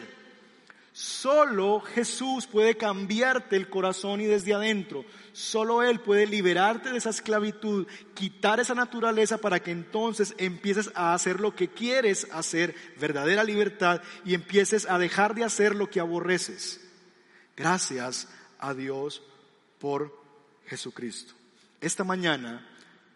[0.92, 5.04] Solo Jesús puede cambiarte el corazón y desde adentro.
[5.32, 11.14] Solo Él puede liberarte de esa esclavitud, quitar esa naturaleza para que entonces empieces a
[11.14, 15.98] hacer lo que quieres hacer, verdadera libertad, y empieces a dejar de hacer lo que
[15.98, 16.80] aborreces.
[17.56, 18.28] Gracias
[18.60, 19.24] a Dios
[19.80, 20.17] por
[20.68, 21.34] Jesucristo.
[21.80, 22.66] Esta mañana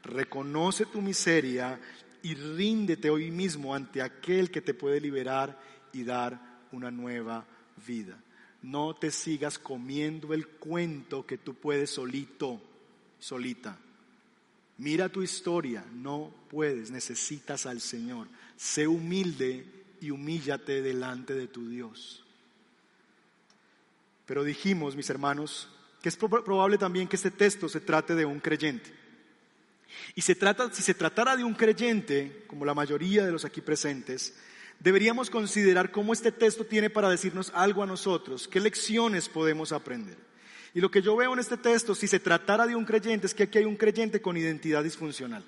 [0.03, 1.79] reconoce tu miseria
[2.23, 5.61] y ríndete hoy mismo ante aquel que te puede liberar
[5.93, 6.41] y dar
[6.73, 7.45] una nueva
[7.87, 8.17] vida.
[8.63, 12.61] No te sigas comiendo el cuento que tú puedes solito,
[13.19, 13.77] solita.
[14.79, 18.29] Mira tu historia, no puedes, necesitas al Señor.
[18.57, 19.67] Sé humilde
[20.01, 22.25] y humíllate delante de tu Dios.
[24.27, 25.69] Pero dijimos, mis hermanos,
[26.03, 28.91] que es probable también que este texto se trate de un creyente.
[30.15, 34.35] Y si se tratara de un creyente, como la mayoría de los aquí presentes,
[34.81, 40.17] deberíamos considerar cómo este texto tiene para decirnos algo a nosotros, qué lecciones podemos aprender.
[40.75, 43.35] Y lo que yo veo en este texto, si se tratara de un creyente, es
[43.35, 45.45] que aquí hay un creyente con identidad disfuncional.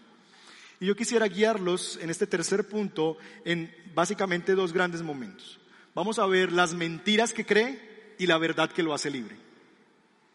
[0.78, 5.58] Y yo quisiera guiarlos en este tercer punto en básicamente dos grandes momentos.
[5.94, 9.36] Vamos a ver las mentiras que cree y la verdad que lo hace libre.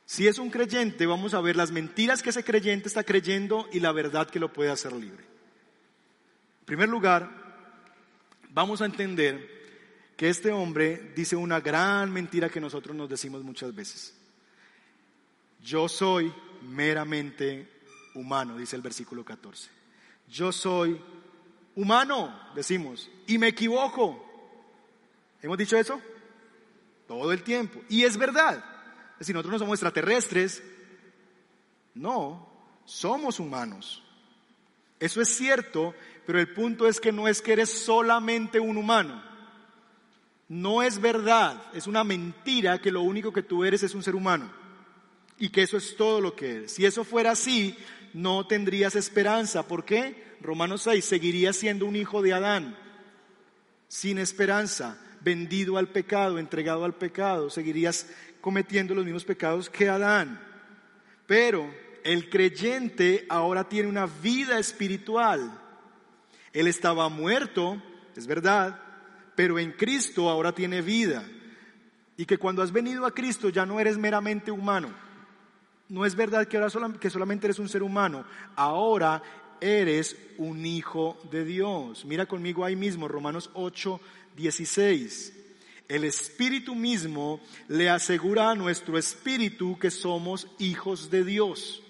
[0.09, 3.79] Si es un creyente, vamos a ver las mentiras que ese creyente está creyendo y
[3.79, 5.23] la verdad que lo puede hacer libre.
[6.61, 7.29] En primer lugar,
[8.49, 9.47] vamos a entender
[10.17, 14.15] que este hombre dice una gran mentira que nosotros nos decimos muchas veces.
[15.63, 17.69] Yo soy meramente
[18.15, 19.69] humano, dice el versículo 14.
[20.27, 20.99] Yo soy
[21.75, 24.25] humano, decimos, y me equivoco.
[25.39, 26.01] ¿Hemos dicho eso?
[27.07, 27.79] Todo el tiempo.
[27.89, 28.78] Y es verdad.
[29.19, 30.63] Es decir, nosotros no somos extraterrestres.
[31.93, 32.49] No,
[32.85, 34.01] somos humanos.
[34.99, 35.93] Eso es cierto,
[36.25, 39.21] pero el punto es que no es que eres solamente un humano.
[40.47, 44.15] No es verdad, es una mentira que lo único que tú eres es un ser
[44.15, 44.51] humano
[45.37, 46.73] y que eso es todo lo que eres.
[46.73, 47.77] Si eso fuera así,
[48.13, 49.67] no tendrías esperanza.
[49.67, 50.37] ¿Por qué?
[50.41, 52.77] Romanos 6, seguirías siendo un hijo de Adán,
[53.87, 58.07] sin esperanza, vendido al pecado, entregado al pecado, seguirías
[58.41, 60.41] cometiendo los mismos pecados que Adán.
[61.25, 61.69] Pero
[62.03, 65.59] el creyente ahora tiene una vida espiritual.
[66.53, 67.81] Él estaba muerto,
[68.15, 68.79] es verdad,
[69.35, 71.23] pero en Cristo ahora tiene vida.
[72.17, 74.89] Y que cuando has venido a Cristo ya no eres meramente humano.
[75.87, 78.25] No es verdad que ahora que solamente eres un ser humano.
[78.55, 79.23] Ahora
[79.61, 82.05] eres un hijo de Dios.
[82.05, 83.99] Mira conmigo ahí mismo, Romanos 8,
[84.35, 85.38] 16
[85.89, 91.81] el Espíritu mismo le asegura a nuestro espíritu que somos hijos de Dios.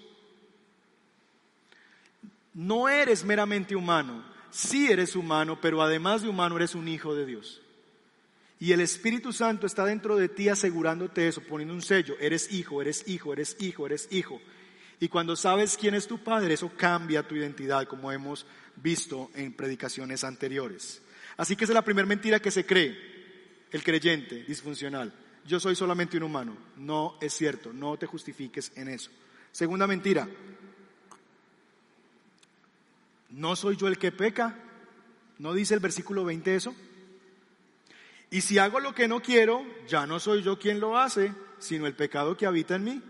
[2.53, 7.25] No eres meramente humano, sí eres humano, pero además de humano eres un hijo de
[7.25, 7.61] Dios.
[8.57, 12.81] Y el Espíritu Santo está dentro de ti asegurándote eso, poniendo un sello, eres hijo,
[12.81, 14.41] eres hijo, eres hijo, eres hijo.
[15.01, 18.45] Y cuando sabes quién es tu padre, eso cambia tu identidad, como hemos
[18.77, 21.01] visto en predicaciones anteriores.
[21.37, 23.08] Así que esa es la primera mentira que se cree
[23.71, 25.13] el creyente disfuncional.
[25.45, 26.55] Yo soy solamente un humano.
[26.77, 29.09] No es cierto, no te justifiques en eso.
[29.51, 30.27] Segunda mentira.
[33.29, 34.55] ¿No soy yo el que peca?
[35.37, 36.75] ¿No dice el versículo 20 eso?
[38.31, 41.87] Y si hago lo que no quiero, ya no soy yo quien lo hace, sino
[41.87, 43.01] el pecado que habita en mí.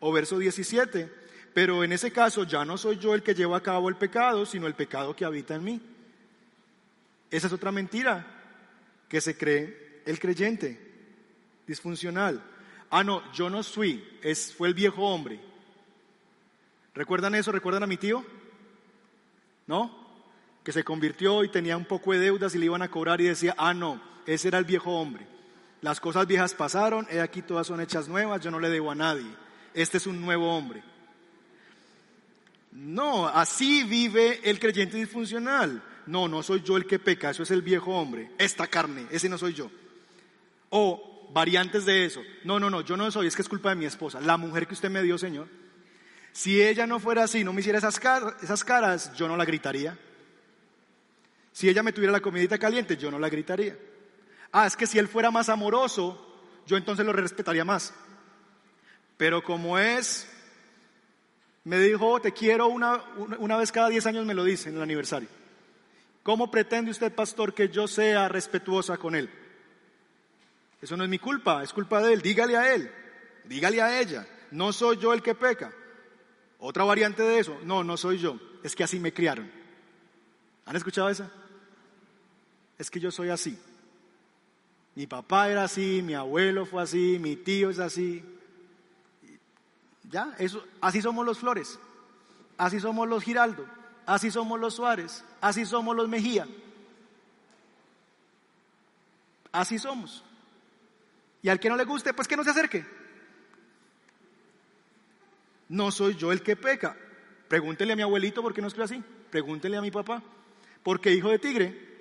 [0.00, 1.10] O verso 17.
[1.54, 4.44] Pero en ese caso ya no soy yo el que lleva a cabo el pecado,
[4.46, 5.80] sino el pecado que habita en mí.
[7.30, 8.26] Esa es otra mentira
[9.08, 10.78] que se cree el creyente
[11.66, 12.42] disfuncional.
[12.90, 15.40] Ah, no, yo no fui, es, fue el viejo hombre.
[16.94, 17.50] ¿Recuerdan eso?
[17.50, 18.24] ¿Recuerdan a mi tío?
[19.66, 20.04] ¿No?
[20.62, 23.24] Que se convirtió y tenía un poco de deudas y le iban a cobrar y
[23.24, 25.26] decía, ah, no, ese era el viejo hombre.
[25.80, 28.94] Las cosas viejas pasaron, he aquí todas son hechas nuevas, yo no le debo a
[28.94, 29.26] nadie.
[29.74, 30.82] Este es un nuevo hombre.
[32.72, 35.82] No, así vive el creyente disfuncional.
[36.06, 38.30] No, no soy yo el que peca, eso es el viejo hombre.
[38.38, 39.70] Esta carne, ese no soy yo.
[40.76, 42.20] O variantes de eso.
[42.42, 44.66] No, no, no, yo no soy, es que es culpa de mi esposa, la mujer
[44.66, 45.46] que usted me dio, Señor.
[46.32, 48.00] Si ella no fuera así, no me hiciera esas,
[48.42, 49.96] esas caras, yo no la gritaría.
[51.52, 53.78] Si ella me tuviera la comidita caliente, yo no la gritaría.
[54.50, 57.94] Ah, es que si él fuera más amoroso, yo entonces lo respetaría más.
[59.16, 60.28] Pero como es,
[61.62, 63.00] me dijo, te quiero una,
[63.38, 65.28] una vez cada 10 años, me lo dice en el aniversario.
[66.24, 69.30] ¿Cómo pretende usted, pastor, que yo sea respetuosa con él?
[70.84, 72.20] Eso no es mi culpa, es culpa de él.
[72.20, 72.92] Dígale a él,
[73.46, 74.26] dígale a ella.
[74.50, 75.72] No soy yo el que peca.
[76.58, 78.38] Otra variante de eso, no, no soy yo.
[78.62, 79.50] Es que así me criaron.
[80.66, 81.30] ¿Han escuchado esa?
[82.78, 83.58] es que yo soy así.
[84.94, 88.22] Mi papá era así, mi abuelo fue así, mi tío es así.
[90.10, 91.78] Ya, eso, así somos los Flores,
[92.58, 93.66] así somos los Giraldo,
[94.04, 96.46] así somos los Suárez, así somos los Mejía.
[99.50, 100.22] Así somos.
[101.44, 102.86] Y al que no le guste, pues que no se acerque.
[105.68, 106.96] No soy yo el que peca.
[107.48, 109.04] Pregúntele a mi abuelito por qué no estoy así.
[109.28, 110.22] Pregúntele a mi papá.
[110.82, 111.96] Porque hijo de tigre,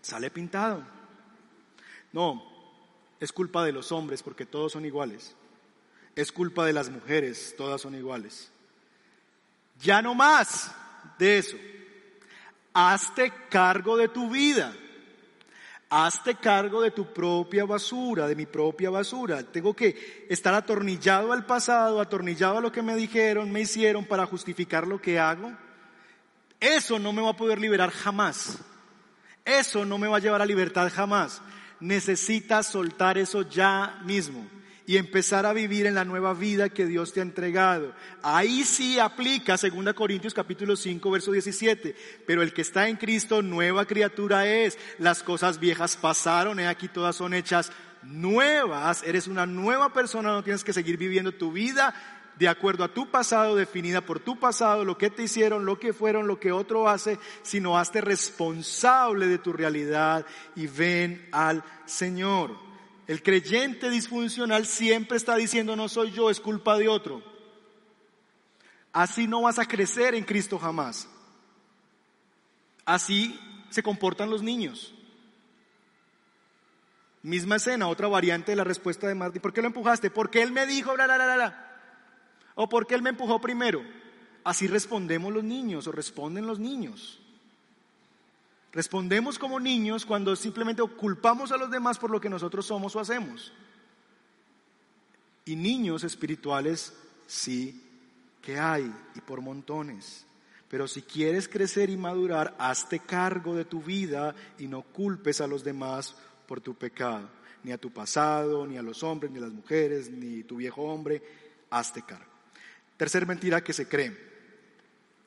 [0.00, 0.82] sale pintado.
[2.14, 2.42] No,
[3.20, 5.36] es culpa de los hombres porque todos son iguales.
[6.16, 8.50] Es culpa de las mujeres, todas son iguales.
[9.82, 10.74] Ya no más
[11.18, 11.58] de eso.
[12.72, 14.74] Hazte cargo de tu vida.
[15.90, 19.42] Hazte cargo de tu propia basura, de mi propia basura.
[19.42, 24.26] Tengo que estar atornillado al pasado, atornillado a lo que me dijeron, me hicieron para
[24.26, 25.52] justificar lo que hago.
[26.60, 28.58] Eso no me va a poder liberar jamás.
[29.44, 31.40] Eso no me va a llevar a libertad jamás.
[31.80, 34.57] Necesitas soltar eso ya mismo
[34.88, 37.92] y empezar a vivir en la nueva vida que Dios te ha entregado.
[38.22, 41.94] Ahí sí aplica 2 Corintios capítulo 5 verso 17,
[42.26, 44.78] pero el que está en Cristo nueva criatura es.
[44.96, 47.70] Las cosas viejas pasaron, he aquí todas son hechas
[48.02, 51.94] nuevas, eres una nueva persona, no tienes que seguir viviendo tu vida
[52.38, 55.92] de acuerdo a tu pasado, definida por tu pasado, lo que te hicieron, lo que
[55.92, 60.24] fueron, lo que otro hace, sino hazte responsable de tu realidad
[60.56, 62.67] y ven al Señor.
[63.08, 67.22] El creyente disfuncional siempre está diciendo no soy yo, es culpa de otro.
[68.92, 71.08] Así no vas a crecer en Cristo jamás.
[72.84, 73.40] Así
[73.70, 74.94] se comportan los niños.
[77.22, 79.40] Misma escena, otra variante de la respuesta de Martín.
[79.40, 80.10] ¿Por qué lo empujaste?
[80.10, 81.80] Porque él me dijo, bla, bla, bla.
[82.56, 83.82] ¿O porque él me empujó primero?
[84.44, 87.20] Así respondemos los niños o responden los niños.
[88.72, 93.00] Respondemos como niños cuando simplemente culpamos a los demás por lo que nosotros somos o
[93.00, 93.52] hacemos.
[95.44, 96.92] Y niños espirituales
[97.26, 97.82] sí
[98.42, 100.26] que hay y por montones.
[100.68, 105.46] Pero si quieres crecer y madurar, hazte cargo de tu vida y no culpes a
[105.46, 106.14] los demás
[106.46, 107.28] por tu pecado,
[107.64, 110.82] ni a tu pasado, ni a los hombres, ni a las mujeres, ni tu viejo
[110.82, 111.22] hombre,
[111.70, 112.30] hazte cargo.
[112.98, 114.14] Tercer mentira que se cree,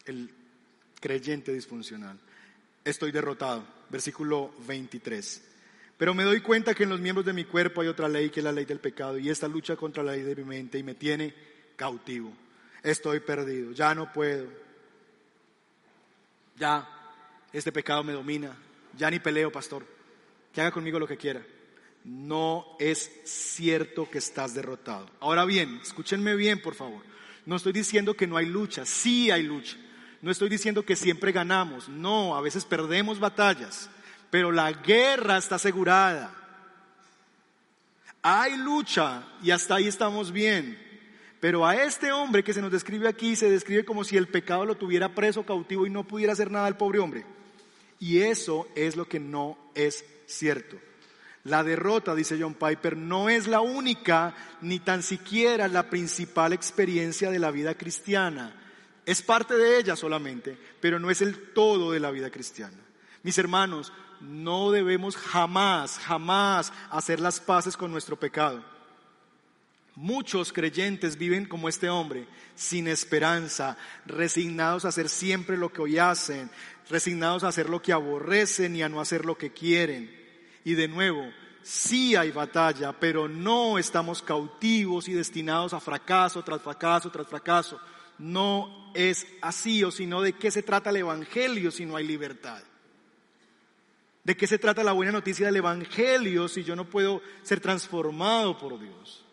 [0.06, 0.32] el
[1.00, 2.20] creyente disfuncional.
[2.84, 5.50] Estoy derrotado, versículo 23.
[5.98, 8.40] Pero me doy cuenta que en los miembros de mi cuerpo hay otra ley que
[8.40, 10.84] es la ley del pecado y esta lucha contra la ley de mi mente y
[10.84, 11.34] me tiene
[11.76, 12.34] cautivo.
[12.82, 14.48] Estoy perdido, ya no puedo.
[16.58, 16.90] Ya,
[17.54, 18.58] este pecado me domina.
[18.98, 19.86] Ya ni peleo, pastor.
[20.52, 21.46] Que haga conmigo lo que quiera.
[22.04, 25.10] No es cierto que estás derrotado.
[25.20, 27.04] Ahora bien, escúchenme bien, por favor.
[27.46, 29.78] No estoy diciendo que no hay lucha, sí hay lucha.
[30.22, 33.90] No estoy diciendo que siempre ganamos, no, a veces perdemos batallas,
[34.30, 36.36] pero la guerra está asegurada.
[38.22, 40.78] Hay lucha y hasta ahí estamos bien.
[41.40, 44.64] Pero a este hombre que se nos describe aquí se describe como si el pecado
[44.64, 47.26] lo tuviera preso, cautivo y no pudiera hacer nada al pobre hombre.
[48.00, 50.78] Y eso es lo que no es cierto.
[51.44, 57.32] La derrota, dice John Piper, no es la única ni tan siquiera la principal experiencia
[57.32, 58.61] de la vida cristiana.
[59.06, 62.78] Es parte de ella solamente, pero no es el todo de la vida cristiana.
[63.24, 68.64] Mis hermanos, no debemos jamás, jamás hacer las paces con nuestro pecado.
[69.96, 72.26] Muchos creyentes viven como este hombre,
[72.56, 76.50] sin esperanza, resignados a hacer siempre lo que hoy hacen,
[76.90, 80.10] resignados a hacer lo que aborrecen y a no hacer lo que quieren.
[80.64, 81.30] Y de nuevo,
[81.62, 87.80] sí hay batalla, pero no estamos cautivos y destinados a fracaso tras fracaso tras fracaso.
[88.18, 92.62] No es así, o sino de qué se trata el Evangelio si no hay libertad.
[94.24, 98.58] ¿De qué se trata la buena noticia del Evangelio si yo no puedo ser transformado
[98.58, 99.26] por Dios?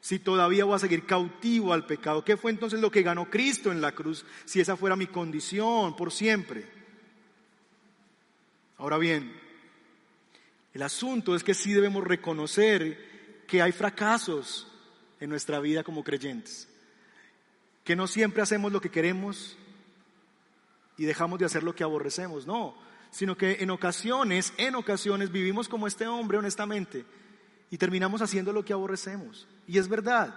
[0.00, 2.22] Si todavía voy a seguir cautivo al pecado.
[2.22, 5.96] ¿Qué fue entonces lo que ganó Cristo en la cruz si esa fuera mi condición
[5.96, 6.66] por siempre?
[8.78, 9.32] Ahora bien,
[10.74, 14.66] el asunto es que sí debemos reconocer que hay fracasos
[15.18, 16.68] en nuestra vida como creyentes,
[17.86, 19.56] que no siempre hacemos lo que queremos,
[20.98, 22.74] y dejamos de hacer lo que aborrecemos, no,
[23.10, 27.04] sino que en ocasiones, en ocasiones vivimos como este hombre honestamente
[27.70, 29.46] y terminamos haciendo lo que aborrecemos.
[29.68, 30.34] Y es verdad.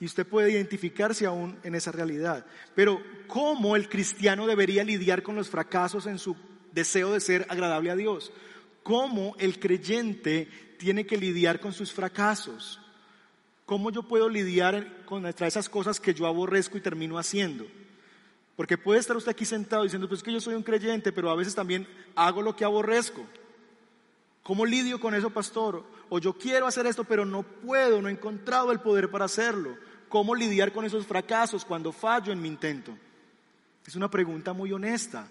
[0.00, 2.46] Y usted puede identificarse aún en esa realidad.
[2.74, 6.34] Pero ¿cómo el cristiano debería lidiar con los fracasos en su
[6.72, 8.32] deseo de ser agradable a Dios?
[8.82, 12.80] ¿Cómo el creyente tiene que lidiar con sus fracasos?
[13.70, 17.68] ¿Cómo yo puedo lidiar con esas cosas que yo aborrezco y termino haciendo?
[18.56, 21.30] Porque puede estar usted aquí sentado diciendo, pues es que yo soy un creyente, pero
[21.30, 23.24] a veces también hago lo que aborrezco.
[24.42, 25.84] ¿Cómo lidio con eso, pastor?
[26.08, 29.76] O yo quiero hacer esto, pero no puedo, no he encontrado el poder para hacerlo.
[30.08, 32.98] ¿Cómo lidiar con esos fracasos cuando fallo en mi intento?
[33.86, 35.28] Es una pregunta muy honesta,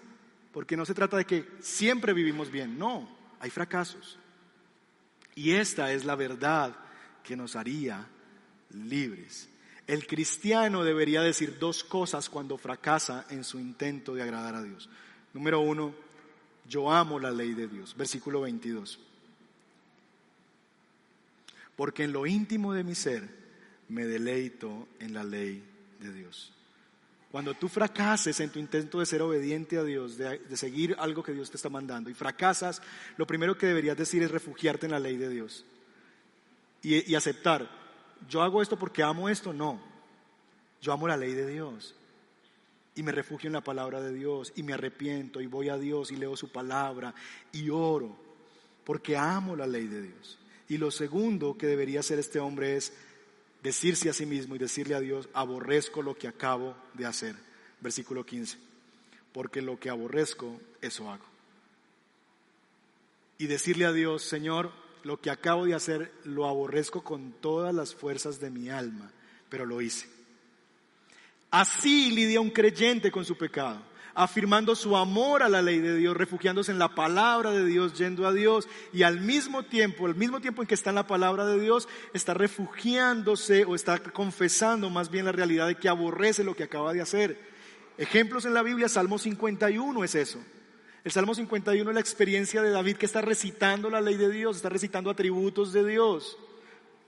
[0.50, 3.06] porque no se trata de que siempre vivimos bien, no,
[3.38, 4.18] hay fracasos.
[5.34, 6.74] Y esta es la verdad
[7.22, 8.08] que nos haría
[8.74, 9.48] libres.
[9.86, 14.88] El cristiano debería decir dos cosas cuando fracasa en su intento de agradar a Dios.
[15.34, 15.94] Número uno,
[16.68, 17.96] yo amo la ley de Dios.
[17.96, 19.00] Versículo 22.
[21.74, 23.28] Porque en lo íntimo de mi ser
[23.88, 25.62] me deleito en la ley
[25.98, 26.52] de Dios.
[27.32, 31.32] Cuando tú fracases en tu intento de ser obediente a Dios, de, seguir algo que
[31.32, 32.82] Dios te está mandando, y fracasas,
[33.16, 35.64] lo primero que deberías decir es refugiarte en la ley de Dios.
[36.82, 37.79] Y, y aceptar,
[38.28, 39.80] yo hago esto porque amo esto, no.
[40.80, 41.94] Yo amo la ley de Dios
[42.94, 46.10] y me refugio en la palabra de Dios y me arrepiento y voy a Dios
[46.10, 47.14] y leo su palabra
[47.52, 48.16] y oro
[48.84, 50.38] porque amo la ley de Dios.
[50.68, 52.92] Y lo segundo que debería hacer este hombre es
[53.62, 57.36] decirse a sí mismo y decirle a Dios, aborrezco lo que acabo de hacer.
[57.80, 58.58] Versículo 15.
[59.32, 61.24] Porque lo que aborrezco, eso hago.
[63.38, 64.72] Y decirle a Dios, Señor,
[65.04, 69.10] lo que acabo de hacer lo aborrezco con todas las fuerzas de mi alma,
[69.48, 70.08] pero lo hice.
[71.50, 73.82] Así lidia un creyente con su pecado,
[74.14, 78.26] afirmando su amor a la ley de Dios, refugiándose en la palabra de Dios, yendo
[78.26, 81.46] a Dios y al mismo tiempo, al mismo tiempo en que está en la palabra
[81.46, 86.54] de Dios, está refugiándose o está confesando más bien la realidad de que aborrece lo
[86.54, 87.50] que acaba de hacer.
[87.98, 90.38] Ejemplos en la Biblia, Salmo 51 es eso.
[91.04, 94.56] El Salmo 51 es la experiencia de David que está recitando la ley de Dios,
[94.56, 96.36] está recitando atributos de Dios.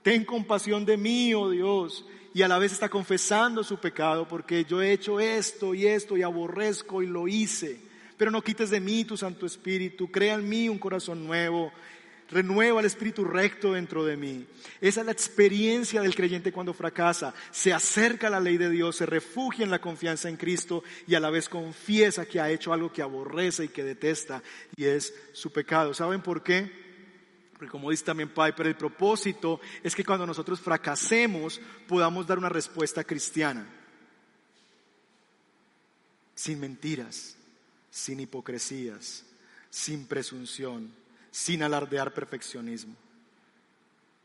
[0.01, 4.65] Ten compasión de mí, oh Dios y a la vez está confesando su pecado porque
[4.65, 7.79] yo he hecho esto y esto y aborrezco y lo hice.
[8.17, 11.71] Pero no quites de mí tu Santo Espíritu, crea en mí un corazón nuevo,
[12.29, 14.45] renueva el espíritu recto dentro de mí.
[14.81, 17.33] Esa es la experiencia del creyente cuando fracasa.
[17.51, 21.15] Se acerca a la ley de Dios, se refugia en la confianza en Cristo y
[21.15, 24.41] a la vez confiesa que ha hecho algo que aborrece y que detesta
[24.75, 25.93] y es su pecado.
[25.93, 26.83] ¿Saben por qué?
[27.53, 32.49] Porque como dice también Piper, el propósito es que cuando nosotros fracasemos podamos dar una
[32.49, 33.67] respuesta cristiana.
[36.35, 37.37] Sin mentiras,
[37.91, 39.23] sin hipocresías,
[39.69, 40.91] sin presunción,
[41.33, 42.95] sin alardear perfeccionismo.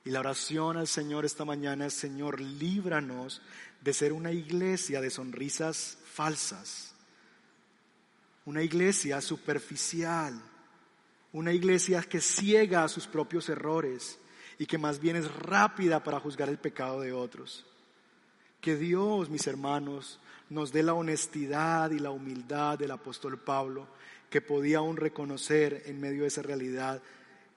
[0.04, 3.42] Y la oración al Señor esta mañana es, Señor, líbranos
[3.80, 6.94] de ser una iglesia de sonrisas falsas,
[8.44, 10.40] una iglesia superficial
[11.32, 14.18] una iglesia que ciega a sus propios errores
[14.58, 17.66] y que más bien es rápida para juzgar el pecado de otros.
[18.60, 23.86] Que Dios, mis hermanos, nos dé la honestidad y la humildad del apóstol Pablo,
[24.30, 27.02] que podía aún reconocer en medio de esa realidad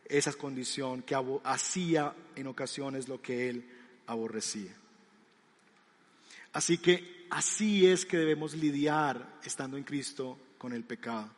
[0.06, 3.66] esa condición, que hacía en ocasiones lo que él
[4.08, 4.76] aborrecía.
[6.52, 11.30] Así que así es que debemos lidiar estando en Cristo con el pecado.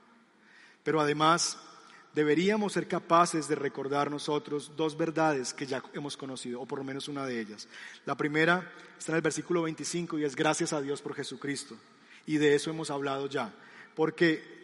[0.83, 1.59] Pero además
[2.15, 6.85] deberíamos ser capaces de recordar nosotros dos verdades que ya hemos conocido, o por lo
[6.85, 7.67] menos una de ellas.
[8.05, 11.77] La primera está en el versículo 25 y es gracias a Dios por Jesucristo.
[12.25, 13.53] Y de eso hemos hablado ya.
[13.95, 14.62] Porque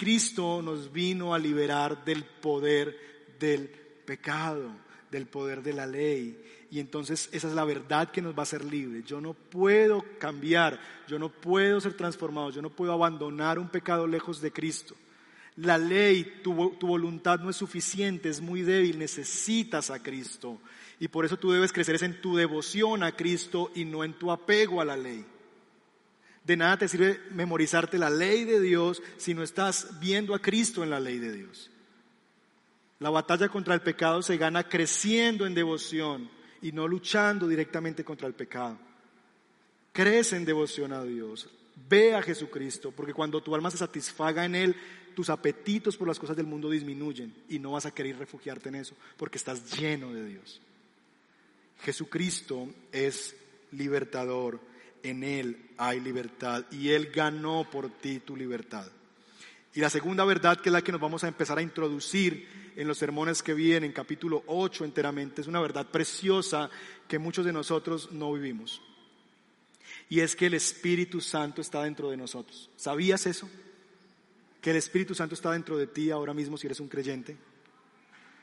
[0.00, 4.70] Cristo nos vino a liberar del poder del pecado,
[5.10, 6.42] del poder de la ley.
[6.70, 9.04] Y entonces esa es la verdad que nos va a hacer libres.
[9.04, 14.06] Yo no puedo cambiar, yo no puedo ser transformado, yo no puedo abandonar un pecado
[14.06, 14.94] lejos de Cristo.
[15.56, 20.60] La ley, tu, voluntad no es suficiente, es muy débil, necesitas a Cristo.
[20.98, 24.32] Y por eso tú debes crecer en tu devoción a Cristo y no en tu
[24.32, 25.26] apego a la ley.
[26.44, 30.82] De nada te sirve memorizarte la ley de Dios si no estás viendo a Cristo
[30.82, 31.70] en la ley de Dios.
[32.98, 36.30] La batalla contra el pecado se gana creciendo en devoción
[36.62, 38.78] y no luchando directamente contra el pecado.
[39.92, 41.48] Crece en devoción a Dios.
[41.88, 44.76] Ve a Jesucristo, porque cuando tu alma se satisfaga en Él,
[45.14, 48.76] tus apetitos por las cosas del mundo disminuyen y no vas a querer refugiarte en
[48.76, 50.60] eso porque estás lleno de Dios.
[51.82, 53.34] Jesucristo es
[53.72, 54.60] libertador,
[55.02, 58.86] en Él hay libertad y Él ganó por ti tu libertad.
[59.74, 62.88] Y la segunda verdad, que es la que nos vamos a empezar a introducir en
[62.88, 66.70] los sermones que vienen, capítulo 8 enteramente, es una verdad preciosa
[67.06, 68.82] que muchos de nosotros no vivimos.
[70.08, 72.70] Y es que el Espíritu Santo está dentro de nosotros.
[72.76, 73.48] ¿Sabías eso?
[74.60, 77.36] Que el Espíritu Santo está dentro de ti ahora mismo si eres un creyente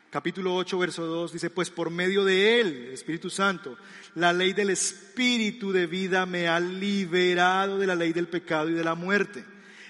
[0.09, 3.77] capítulo 8, verso 2, dice, pues por medio de Él, el Espíritu Santo,
[4.15, 8.73] la ley del Espíritu de vida me ha liberado de la ley del pecado y
[8.73, 9.43] de la muerte.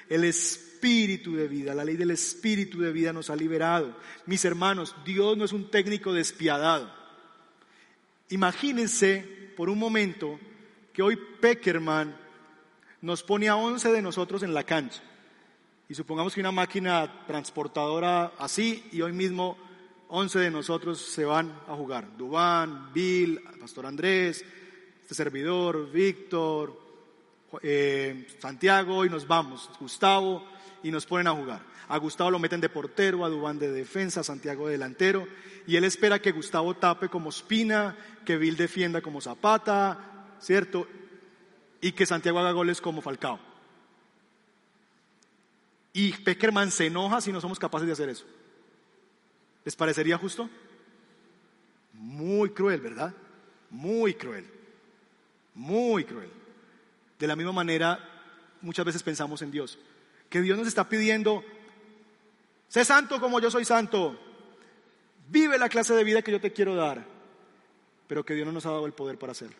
[0.09, 3.97] El Espíritu de vida, la ley del Espíritu de vida nos ha liberado.
[4.25, 6.91] Mis hermanos, Dios no es un técnico despiadado.
[8.29, 10.39] Imagínense por un momento
[10.93, 12.15] que hoy Peckerman
[13.01, 15.01] nos pone a 11 de nosotros en la cancha.
[15.89, 19.57] Y supongamos que una máquina transportadora así y hoy mismo
[20.09, 22.17] 11 de nosotros se van a jugar.
[22.17, 24.43] Dubán, Bill, Pastor Andrés,
[25.01, 26.79] este servidor, Víctor,
[27.61, 29.69] eh, Santiago y nos vamos.
[29.79, 30.45] Gustavo
[30.83, 31.61] y nos ponen a jugar.
[31.89, 35.27] A Gustavo lo meten de portero, a Dubán de defensa, a Santiago de delantero.
[35.65, 37.95] Y él espera que Gustavo tape como Espina,
[38.25, 40.87] que Bill defienda como Zapata, ¿cierto?
[41.81, 43.39] Y que Santiago haga goles como Falcao.
[45.93, 48.25] Y Peckerman se enoja si no somos capaces de hacer eso.
[49.67, 50.49] ¿Les parecería justo?
[51.91, 53.13] Muy cruel, ¿verdad?
[53.69, 54.49] Muy cruel.
[55.55, 56.29] Muy cruel.
[57.19, 57.99] De la misma manera,
[58.61, 59.77] muchas veces pensamos en Dios.
[60.29, 61.43] Que Dios nos está pidiendo,
[62.69, 64.17] sé santo como yo soy santo.
[65.27, 67.05] Vive la clase de vida que yo te quiero dar.
[68.07, 69.57] Pero que Dios no nos ha dado el poder para hacerlo.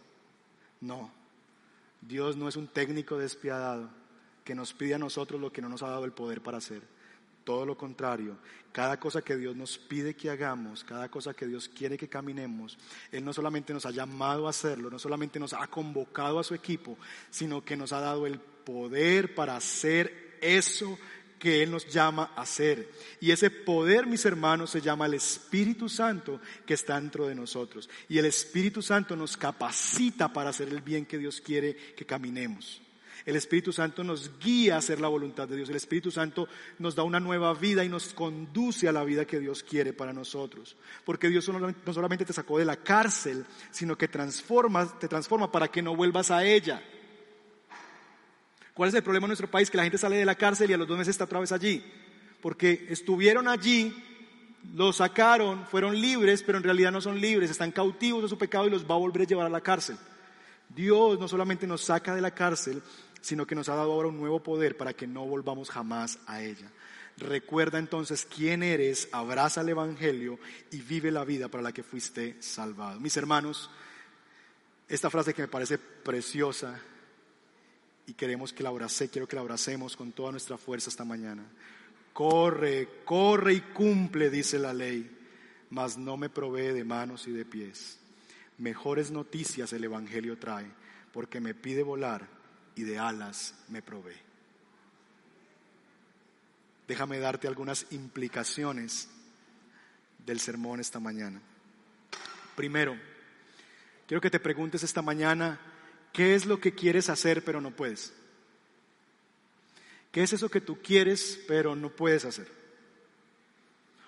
[0.79, 1.11] No.
[1.99, 3.89] Dios no es un técnico despiadado
[4.45, 6.81] que nos pide a nosotros lo que no nos ha dado el poder para hacer.
[7.47, 8.37] Todo lo contrario,
[8.73, 12.77] cada cosa que Dios nos pide que hagamos, cada cosa que Dios quiere que caminemos,
[13.09, 16.53] Él no solamente nos ha llamado a hacerlo, no solamente nos ha convocado a su
[16.53, 16.97] equipo,
[17.29, 20.99] sino que nos ha dado el poder para hacer eso
[21.39, 22.91] que Él nos llama a hacer.
[23.21, 27.89] Y ese poder, mis hermanos, se llama el Espíritu Santo que está dentro de nosotros.
[28.09, 32.81] Y el Espíritu Santo nos capacita para hacer el bien que Dios quiere que caminemos.
[33.27, 35.67] El Espíritu Santo nos guía a hacer la voluntad de Dios.
[35.67, 36.47] El Espíritu Santo
[36.79, 40.13] nos da una nueva vida y nos conduce a la vida que Dios quiere para
[40.13, 40.77] nosotros.
[41.03, 45.67] Porque Dios no solamente te sacó de la cárcel, sino que transforma, te transforma para
[45.67, 46.81] que no vuelvas a ella.
[48.73, 49.69] ¿Cuál es el problema en nuestro país?
[49.69, 51.51] Que la gente sale de la cárcel y a los dos meses está otra vez
[51.51, 51.83] allí.
[52.41, 53.93] Porque estuvieron allí,
[54.73, 58.67] los sacaron, fueron libres, pero en realidad no son libres, están cautivos de su pecado
[58.67, 59.97] y los va a volver a llevar a la cárcel.
[60.69, 62.81] Dios no solamente nos saca de la cárcel,
[63.27, 66.41] sino que nos ha dado ahora un nuevo poder para que no volvamos jamás a
[66.41, 66.71] ella.
[67.17, 70.39] Recuerda entonces quién eres, abraza el Evangelio
[70.71, 73.01] y vive la vida para la que fuiste salvado.
[73.01, 73.69] Mis hermanos,
[74.87, 76.79] esta frase que me parece preciosa
[78.05, 81.43] y queremos que la abrace, quiero que la abracemos con toda nuestra fuerza esta mañana.
[82.13, 85.05] Corre, corre y cumple, dice la ley,
[85.69, 87.99] mas no me provee de manos y de pies.
[88.57, 90.67] Mejores noticias el Evangelio trae,
[91.11, 92.36] porque me pide volar
[92.77, 94.15] y de alas me provee.
[96.87, 99.09] Déjame darte algunas implicaciones
[100.25, 101.41] del sermón esta mañana.
[102.55, 102.97] Primero,
[104.07, 105.59] quiero que te preguntes esta mañana,
[106.13, 108.13] ¿qué es lo que quieres hacer pero no puedes?
[110.11, 112.47] ¿Qué es eso que tú quieres pero no puedes hacer?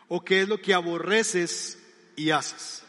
[0.07, 1.79] ¿O qué es lo que aborreces
[2.15, 2.83] y haces?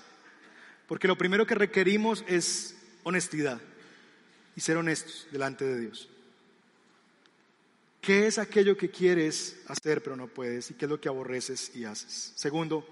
[0.87, 3.61] Porque lo primero que requerimos es honestidad
[4.57, 6.09] y ser honestos delante de Dios.
[8.01, 10.71] ¿Qué es aquello que quieres hacer pero no puedes?
[10.71, 12.33] ¿Y qué es lo que aborreces y haces?
[12.35, 12.87] Segundo,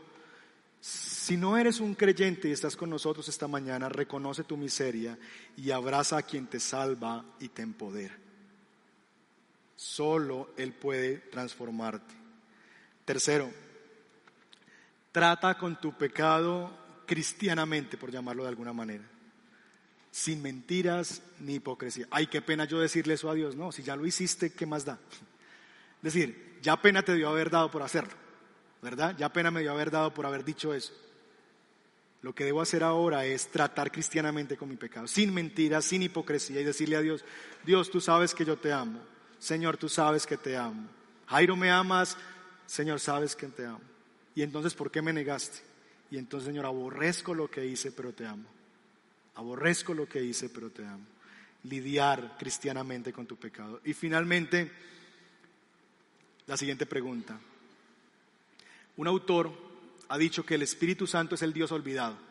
[0.81, 5.19] si no eres un creyente y estás con nosotros esta mañana, reconoce tu miseria
[5.57, 8.17] y abraza a quien te salva y te empodera.
[9.77, 12.15] Solo Él puede transformarte.
[13.05, 13.51] Tercero,
[15.11, 16.71] trata con tu pecado
[17.07, 19.18] cristianamente, por llamarlo de alguna manera
[20.19, 22.09] sin mentiras ni hipocresía.
[22.11, 23.55] Ay, qué pena yo decirle eso a Dios.
[23.55, 24.99] No, si ya lo hiciste, ¿qué más da?
[26.03, 28.15] Es decir, ya pena te dio haber dado por hacerlo,
[28.83, 29.15] ¿verdad?
[29.17, 30.93] Ya pena me dio haber dado por haber dicho eso.
[32.23, 36.61] Lo que debo hacer ahora es tratar cristianamente con mi pecado, sin mentiras, sin hipocresía
[36.61, 37.25] y decirle a Dios,
[37.65, 38.99] Dios, tú sabes que yo te amo.
[39.39, 40.89] Señor, tú sabes que te amo.
[41.27, 42.17] Jairo, me amas.
[42.67, 43.81] Señor, sabes que te amo.
[44.35, 45.59] Y entonces, ¿por qué me negaste?
[46.11, 48.58] Y entonces, Señor, aborrezco lo que hice, pero te amo.
[49.39, 51.07] Aborrezco lo que hice, pero te amo.
[51.63, 53.81] Lidiar cristianamente con tu pecado.
[53.85, 54.71] Y finalmente,
[56.47, 57.39] la siguiente pregunta.
[58.97, 59.53] Un autor
[60.09, 62.29] ha dicho que el Espíritu Santo es el Dios olvidado.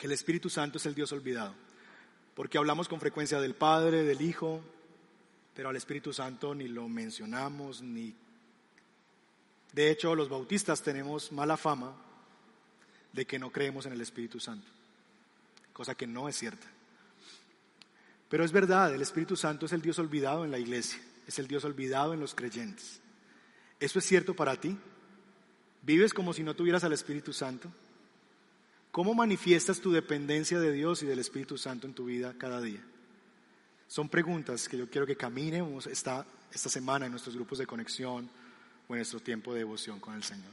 [0.00, 1.54] que el Espíritu Santo es el Dios olvidado,
[2.34, 4.62] porque hablamos con frecuencia del Padre, del Hijo,
[5.54, 8.14] pero al Espíritu Santo ni lo mencionamos, ni...
[9.72, 11.94] De hecho, los bautistas tenemos mala fama
[13.12, 14.66] de que no creemos en el Espíritu Santo,
[15.72, 16.66] cosa que no es cierta.
[18.28, 21.48] Pero es verdad, el Espíritu Santo es el Dios olvidado en la iglesia, es el
[21.48, 23.00] Dios olvidado en los creyentes.
[23.78, 24.76] ¿Eso es cierto para ti?
[25.82, 27.72] ¿Vives como si no tuvieras al Espíritu Santo?
[28.90, 32.84] ¿Cómo manifiestas tu dependencia de Dios y del Espíritu Santo en tu vida cada día?
[33.86, 38.28] Son preguntas que yo quiero que caminemos esta, esta semana en nuestros grupos de conexión
[38.90, 40.52] o en nuestro tiempo de devoción con el Señor.